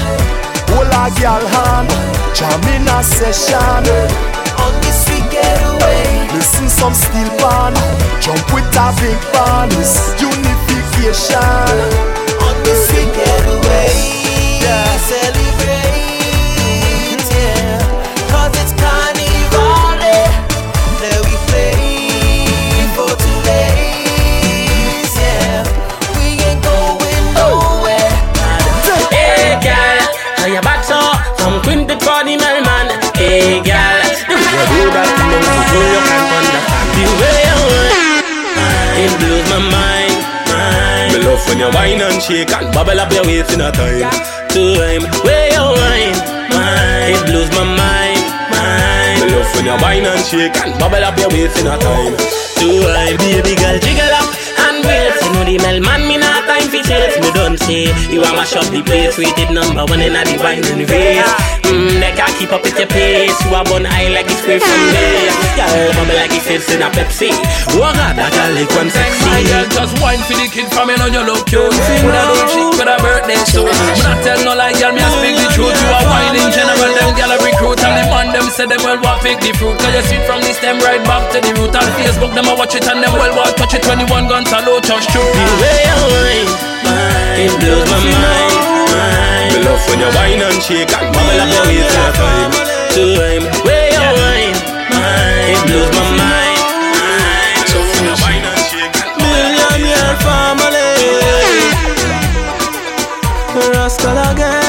hold 0.71 0.87
a 0.87 1.11
girl 1.19 1.43
hand, 1.55 1.91
jam 2.35 2.63
in 2.75 2.87
a 2.87 3.03
session. 3.03 3.85
On 4.63 4.73
this 4.83 5.05
sweet 5.05 5.27
getaway, 5.31 6.29
listen 6.35 6.69
some 6.69 6.95
steel 6.95 7.31
pan, 7.43 7.75
jump 8.23 8.47
with 8.55 8.71
a 8.71 8.89
big 9.01 9.19
band. 9.33 9.73
It's 9.83 10.15
unification. 10.21 11.77
On 12.47 12.57
this 12.63 12.89
sweet 12.89 13.11
getaway, 13.19 13.91
yeah. 14.63 14.87
Celebrate, 15.11 15.80
shake 42.31 42.55
and 42.55 42.73
bubble 42.73 43.01
up 43.01 43.11
your 43.13 43.27
waist 43.27 43.51
in 43.53 43.61
a 43.61 43.71
time. 43.75 44.07
Time, 44.55 45.03
where 45.27 45.51
you 45.51 45.67
whine, 45.67 46.19
mind. 46.55 47.11
It 47.11 47.23
blows 47.27 47.51
my 47.59 47.67
mind, 47.67 48.23
mind. 48.55 49.19
Me 49.19 49.35
love 49.35 49.51
when 49.59 49.67
you 49.67 49.77
whine 49.83 50.07
and 50.07 50.23
shake 50.23 50.57
and 50.63 50.79
bubble 50.79 51.03
up 51.03 51.19
your 51.19 51.31
waist 51.35 51.59
in 51.59 51.67
a 51.67 51.75
time. 51.75 52.15
Time, 52.55 53.17
baby 53.19 53.55
girl, 53.59 53.77
jiggle 53.83 54.15
up 54.15 54.31
and 54.71 54.79
wait. 54.87 55.11
You 55.27 55.31
know 55.35 55.43
the 55.43 55.59
Melman, 55.59 56.07
me 56.07 56.17
not 56.19 56.40
shades, 56.91 57.17
me 57.23 57.31
don't 57.31 57.59
say 57.63 57.95
You 58.11 58.27
are 58.27 58.35
mash 58.35 58.59
up 58.59 58.67
the 58.75 58.83
place, 58.83 59.15
rated 59.15 59.55
number 59.55 59.87
one 59.87 60.03
in 60.03 60.19
the 60.19 60.35
winding 60.43 60.83
race 60.91 61.23
Mmm, 61.71 62.03
they 62.03 62.11
can't 62.19 62.35
keep 62.35 62.51
up 62.51 62.67
with 62.67 62.75
your 62.75 62.91
pace. 62.91 63.39
You 63.47 63.55
are 63.55 63.63
born 63.63 63.87
high 63.87 64.11
like 64.11 64.27
it's 64.27 64.43
spray 64.43 64.59
from 64.59 64.83
base 64.91 65.37
Girl, 65.55 65.95
bubble 65.95 66.19
like 66.19 66.35
it's 66.35 66.43
fits 66.51 66.67
in 66.75 66.83
a 66.83 66.91
Pepsi? 66.91 67.31
Oh 67.71 67.79
God, 67.79 68.19
that 68.19 68.35
girl 68.35 68.51
like 68.59 68.71
one 68.75 68.91
sexy? 68.91 69.23
My 69.23 69.39
girl, 69.47 69.67
just 69.71 69.95
wine 70.03 70.19
for 70.27 70.35
the 70.35 70.51
kid 70.51 70.67
from 70.75 70.91
me, 70.91 70.99
know 70.99 71.07
you 71.07 71.23
look 71.23 71.47
cute. 71.47 71.71
When 72.03 72.11
I 72.11 72.27
don't 72.27 72.49
chick 72.51 72.75
with 72.75 72.91
a 72.91 72.97
birthday 72.99 73.39
suit. 73.47 73.71
When 73.71 74.07
I 74.11 74.19
tell 74.27 74.41
no 74.43 74.59
lie, 74.59 74.75
girl, 74.75 74.91
me 74.91 74.99
I 74.99 75.11
speak 75.15 75.39
the 75.39 75.47
truth. 75.55 75.79
You 75.79 75.95
are 75.95 76.07
wine 76.11 76.35
in 76.35 76.51
general, 76.51 76.91
them 76.91 77.11
a 77.31 77.37
recruit. 77.39 77.79
And 77.87 77.95
the 77.95 78.05
man, 78.11 78.35
them 78.35 78.47
say 78.51 78.67
them 78.67 78.83
well 78.83 78.99
want 78.99 79.23
pick 79.23 79.39
the 79.39 79.55
fruit? 79.55 79.79
Cause 79.79 79.95
you 79.95 80.03
see 80.11 80.19
it 80.19 80.27
from 80.27 80.43
the 80.43 80.51
stem 80.51 80.83
right 80.83 81.03
back 81.07 81.31
to 81.33 81.39
the 81.39 81.55
root. 81.55 81.71
On 81.79 81.87
Facebook, 81.95 82.35
them 82.35 82.51
a 82.51 82.55
watch 82.59 82.75
it 82.75 82.87
and 82.91 82.99
them 82.99 83.15
well 83.15 83.31
want 83.39 83.55
touch 83.55 83.75
it. 83.79 83.83
21 83.87 84.27
guns, 84.27 84.51
hello, 84.51 84.83
church 84.83 85.07
true. 85.15 85.23
Way 85.63 85.87
you 85.87 85.99
wine, 86.11 86.80
it 87.39 87.53
blows 87.61 87.87
my 87.91 87.99
mind, 88.01 88.91
mind. 88.91 89.51
Me 89.55 89.59
love 89.67 89.83
when 89.89 90.01
you 90.01 90.11
wine 90.17 90.43
and 90.43 90.59
shake 90.63 90.93
and 90.93 91.09
bubble 91.15 91.39
your 91.39 91.65
waist 91.71 91.97
all 91.99 92.11
the 92.11 92.19
time 92.19 92.51
Time, 92.91 93.45
way 93.67 93.87
you 93.95 94.11
wine, 94.19 94.59
it 95.53 95.61
blows 95.67 95.91
my 95.95 96.03
mind, 96.19 96.59
mind. 96.99 97.69
So 97.71 97.79
when 97.79 98.05
you 98.09 98.17
wine 98.23 98.45
and 98.51 98.63
shake 98.71 98.97
and 98.99 99.13
Millionaire 99.21 100.17
family. 100.25 100.89
Rascal 103.75 104.19
again 104.31 104.60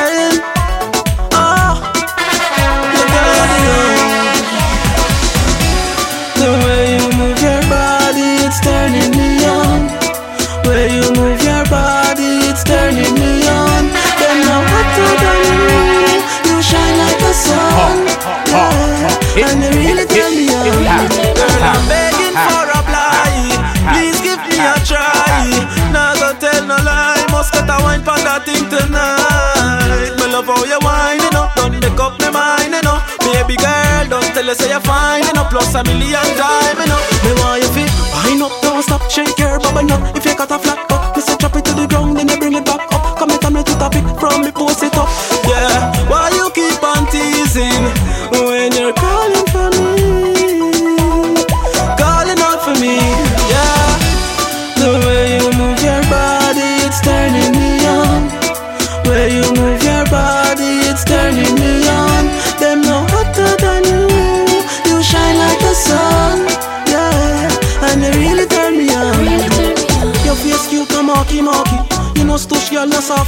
us 34.51 34.57
say 34.59 34.69
you're 34.69 34.79
fine, 34.81 35.23
you 35.23 35.33
know. 35.33 35.47
Plus 35.49 35.73
a 35.75 35.83
million 35.83 36.27
time, 36.35 36.77
you 36.77 36.87
know. 36.87 37.01
Me 37.23 37.31
want 37.39 37.63
you 37.63 37.69
fit. 37.71 37.91
Wine 38.13 38.41
up, 38.41 38.51
don't 38.61 38.83
stop, 38.83 39.09
shake 39.09 39.37
your 39.39 39.59
bubble 39.59 39.83
now. 39.83 39.99
If 40.15 40.25
you 40.25 40.35
got 40.35 40.51
a 40.51 40.59
flat 40.59 40.91
me 41.15 41.21
say 41.21 41.37
drop 41.37 41.55
it 41.55 41.65
to 41.65 41.73
the 41.73 41.87
ground, 41.87 42.17
then 42.17 42.27
you 42.29 42.37
bring 42.37 42.53
it 42.53 42.65
back 42.65 42.91
up. 42.93 43.17
Come 43.17 43.31
and 43.31 43.41
tell 43.41 43.51
me 43.51 43.63
to 43.63 43.73
top 43.77 43.95
it 43.95 44.05
from 44.19 44.41
me, 44.41 44.51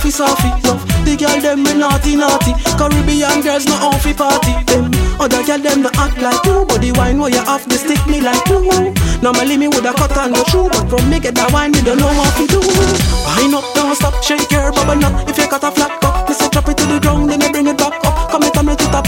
no 0.04 0.10
softy. 0.10 0.50
Love 0.68 0.84
the 1.06 1.16
girl 1.16 1.40
them 1.40 1.64
me 1.64 1.74
naughty 1.74 2.16
naughty. 2.16 2.54
Caribbean 2.76 3.42
girls 3.42 3.66
no 3.66 3.76
on 3.80 4.00
fi 4.00 4.14
party. 4.14 4.54
Them 4.68 4.92
other 5.20 5.44
girl 5.44 5.60
them 5.60 5.82
no 5.84 5.90
act 5.96 6.20
like 6.20 6.44
you, 6.46 6.66
but 6.68 6.82
the 6.82 6.92
wine 6.98 7.20
where 7.20 7.32
you 7.32 7.44
off 7.48 7.66
they 7.66 7.78
stick 7.78 8.02
me 8.08 8.20
like 8.20 8.44
you. 8.48 8.60
Normally 9.22 9.58
me 9.58 9.68
woulda 9.68 9.94
cut 9.94 10.16
and 10.18 10.36
go 10.36 10.44
through, 10.44 10.70
but 10.70 10.90
from 10.90 11.10
me 11.10 11.20
get 11.20 11.36
that 11.36 11.52
wine 11.52 11.72
me 11.72 11.82
don't 11.82 12.00
know 12.00 12.12
what 12.12 12.32
to 12.36 12.48
do. 12.48 12.60
Wine 13.24 13.56
up, 13.56 13.64
don't 13.76 13.96
stop, 13.96 14.16
shake 14.24 14.52
your 14.52 14.72
bubble 14.72 14.96
now. 14.96 15.12
If 15.28 15.38
you 15.38 15.48
got 15.48 15.64
a 15.64 15.72
flat 15.72 16.02
cup, 16.02 16.28
me 16.28 16.36
say 16.36 16.50
drop 16.50 16.68
it 16.68 16.78
to 16.78 16.86
the 16.86 17.00
ground, 17.00 17.30
then 17.30 17.40
you 17.42 17.50
bring 17.52 17.68
it 17.68 17.78
back 17.78 18.04
up. 18.04 18.32
Come 18.32 18.44
and 18.44 18.54
tell 18.54 18.64
me 18.64 18.76
to 18.76 18.86
top 18.92 19.08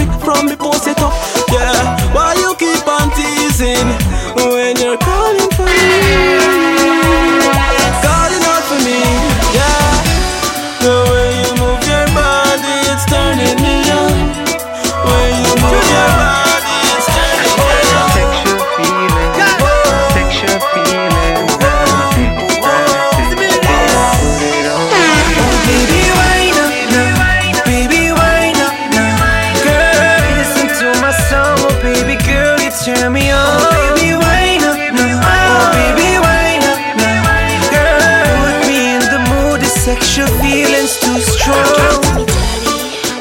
sexual 40.15 40.39
feelings 40.39 40.97
too 41.01 41.19
strong. 41.19 42.25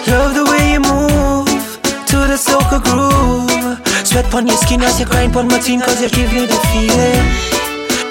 Love 0.06 0.32
the 0.38 0.46
way 0.46 0.74
you 0.74 0.80
move 0.80 1.50
to 2.06 2.18
the 2.30 2.38
soca 2.38 2.78
groove. 2.86 3.82
Sweat 4.06 4.32
on 4.32 4.46
your 4.46 4.56
skin 4.56 4.80
as 4.80 5.00
you 5.00 5.06
grind 5.06 5.34
on 5.34 5.48
my 5.48 5.58
team, 5.58 5.80
cause 5.80 6.00
you 6.00 6.08
give 6.10 6.32
me 6.32 6.46
the 6.46 6.54
feeling. 6.70 7.26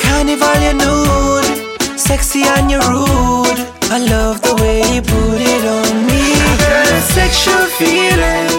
Carnival, 0.04 0.60
you're 0.60 0.76
nude, 0.76 1.98
sexy 1.98 2.44
and 2.44 2.70
you're 2.70 2.84
rude. 2.92 3.60
I 3.88 4.00
love 4.04 4.42
the 4.42 4.54
way 4.60 4.84
you 4.92 5.02
put 5.02 5.40
it 5.40 5.64
on 5.64 6.04
me. 6.04 6.36
Girl, 6.68 7.00
sexual 7.16 7.64
feeling, 7.80 8.52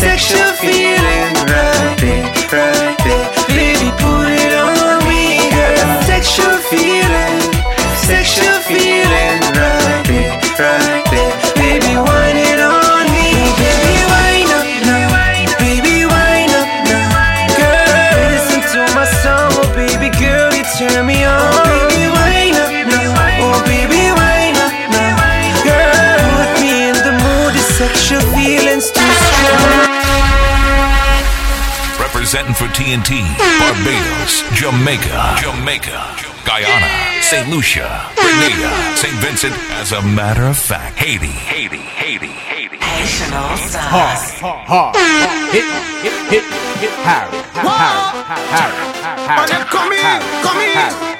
sexual 0.00 0.48
feeling, 0.64 1.28
right 1.44 1.96
there, 2.00 2.24
right 2.56 2.96
there. 3.04 3.28
Baby, 3.52 3.92
put 4.00 4.32
it 4.32 4.54
on 4.56 5.04
me, 5.04 5.44
girl. 5.52 6.02
Sexual 6.08 6.56
feeling, 6.72 6.97
Representing 32.28 32.54
for 32.56 32.68
TNT, 32.74 33.24
Barbados, 33.58 34.42
Jamaica, 34.52 35.36
Jamaica, 35.40 36.14
Guyana, 36.44 37.22
St. 37.22 37.48
Lucia, 37.48 37.88
Grenada, 38.16 38.96
St. 38.96 39.14
Vincent, 39.14 39.54
as 39.80 39.92
a 39.92 40.02
matter 40.02 40.44
of 40.44 40.58
fact, 40.58 40.98
Haiti, 40.98 41.24
Haiti, 41.24 41.78
Haiti, 41.78 42.26
Haiti. 42.26 42.76
Haitian 42.76 43.32
All 43.32 43.56
Hard, 43.56 44.20
hard, 44.44 44.66
hard. 44.68 44.96
Hit, 45.56 45.64
hit, 46.04 46.12
hit, 46.28 46.44
hit, 46.84 46.92
Harry, 47.00 47.32
Harry, 47.56 47.72
Harry, 48.28 48.76
Harry, 49.24 49.64
Come 49.64 49.92
in, 49.92 49.98
Harry, 49.98 50.24
come 50.44 50.60
in. 50.60 50.76
Harry, 50.76 51.08
Hey, 51.08 51.17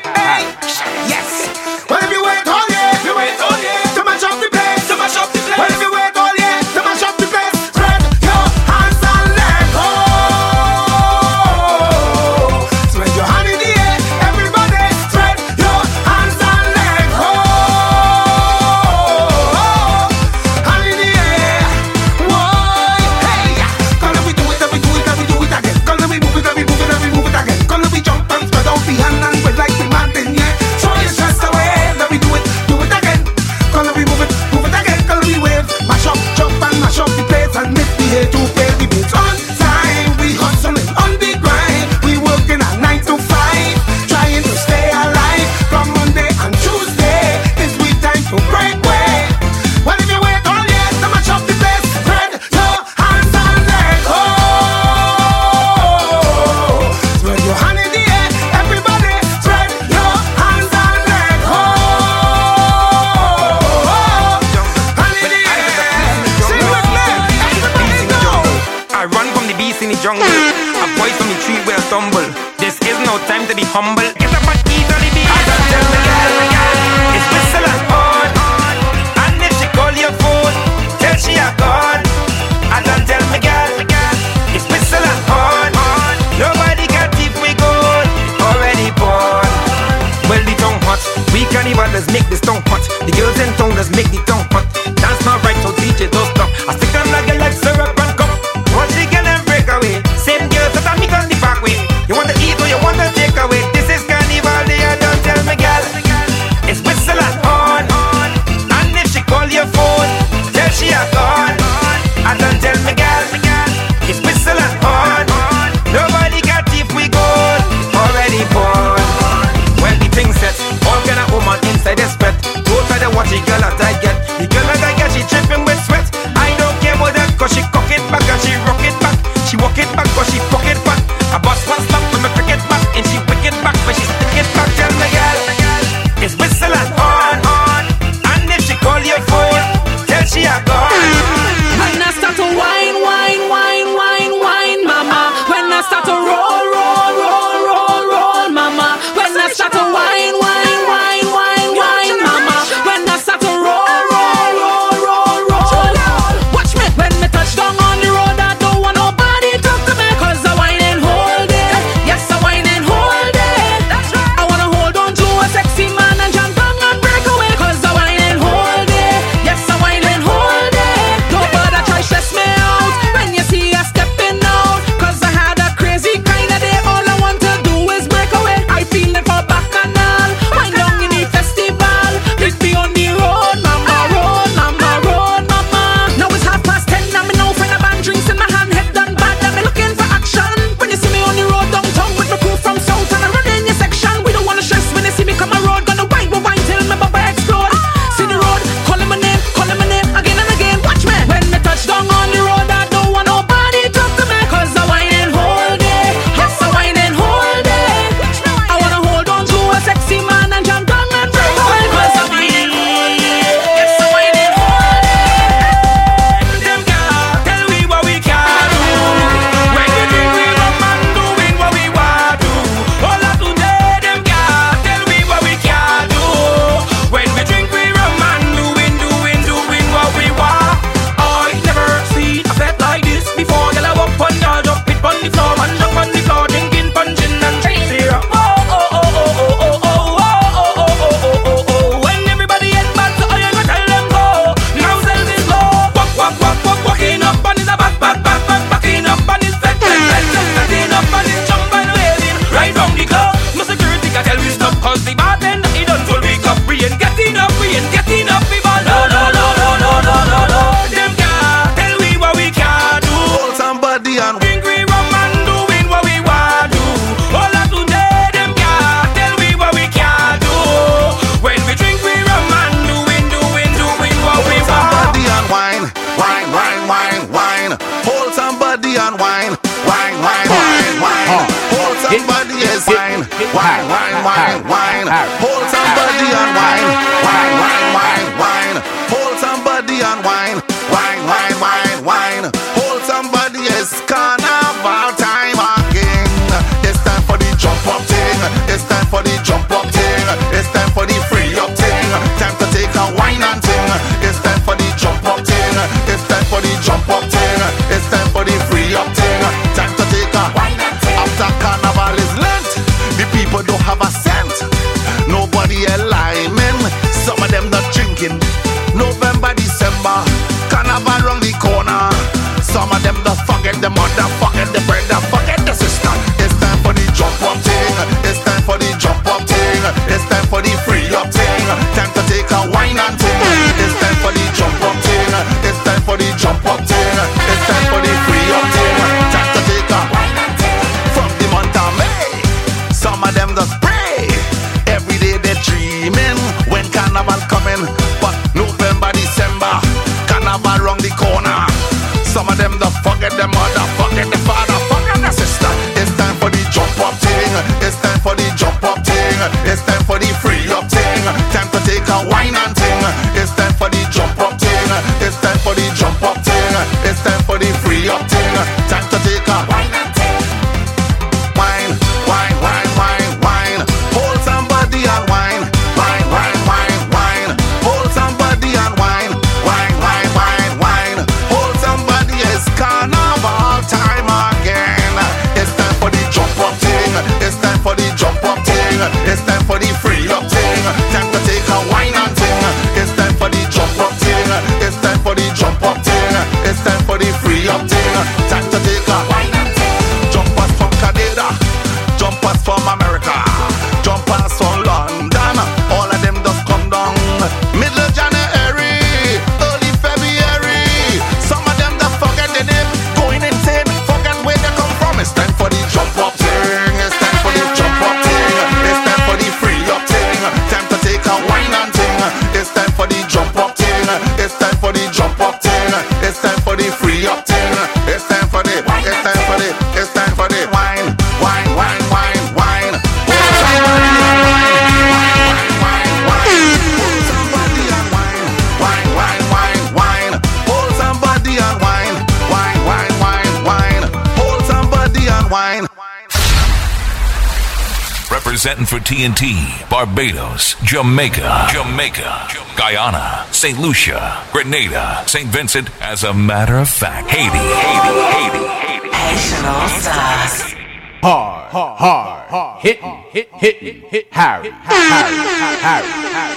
TNT, 449.09 449.89
Barbados, 449.89 450.75
Jamaica, 450.85 451.67
Jamaica, 451.73 452.47
Guyana, 452.77 453.47
St. 453.51 453.79
Lucia, 453.79 454.45
Grenada, 454.53 455.25
St. 455.27 455.49
Vincent, 455.49 455.89
as 456.03 456.25
a 456.25 456.35
matter 456.35 456.77
of 456.77 456.91
fact, 456.91 457.31
Haiti, 457.31 457.57
Haiti, 457.57 458.19
Haiti, 458.37 458.69
Haiti. 458.69 459.09
Haitian 459.17 459.65
All 459.65 459.89
Stars. 459.89 460.75
Hard, 461.23 461.71
hard, 461.71 462.51
hard, 462.51 462.83
hit, 462.83 463.01
hit, 463.33 463.49
hit, 463.55 463.77
hit, 463.81 464.27
Harry, 464.31 464.69
Harry, 464.71 465.37
Harry, 465.81 466.07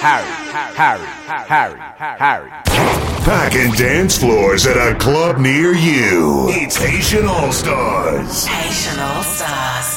Harry, 0.04 0.26
Harry, 0.76 1.06
Harry, 1.48 1.80
Harry. 2.18 2.50
Packing 3.24 3.72
dance 3.72 4.18
floors 4.18 4.66
at 4.66 4.76
a 4.76 4.94
club 4.98 5.38
near 5.38 5.72
you. 5.72 6.48
It's 6.50 6.76
Haitian 6.76 7.26
All 7.28 7.50
Stars. 7.50 8.44
Haitian 8.44 9.00
All 9.00 9.22
Stars. 9.22 9.91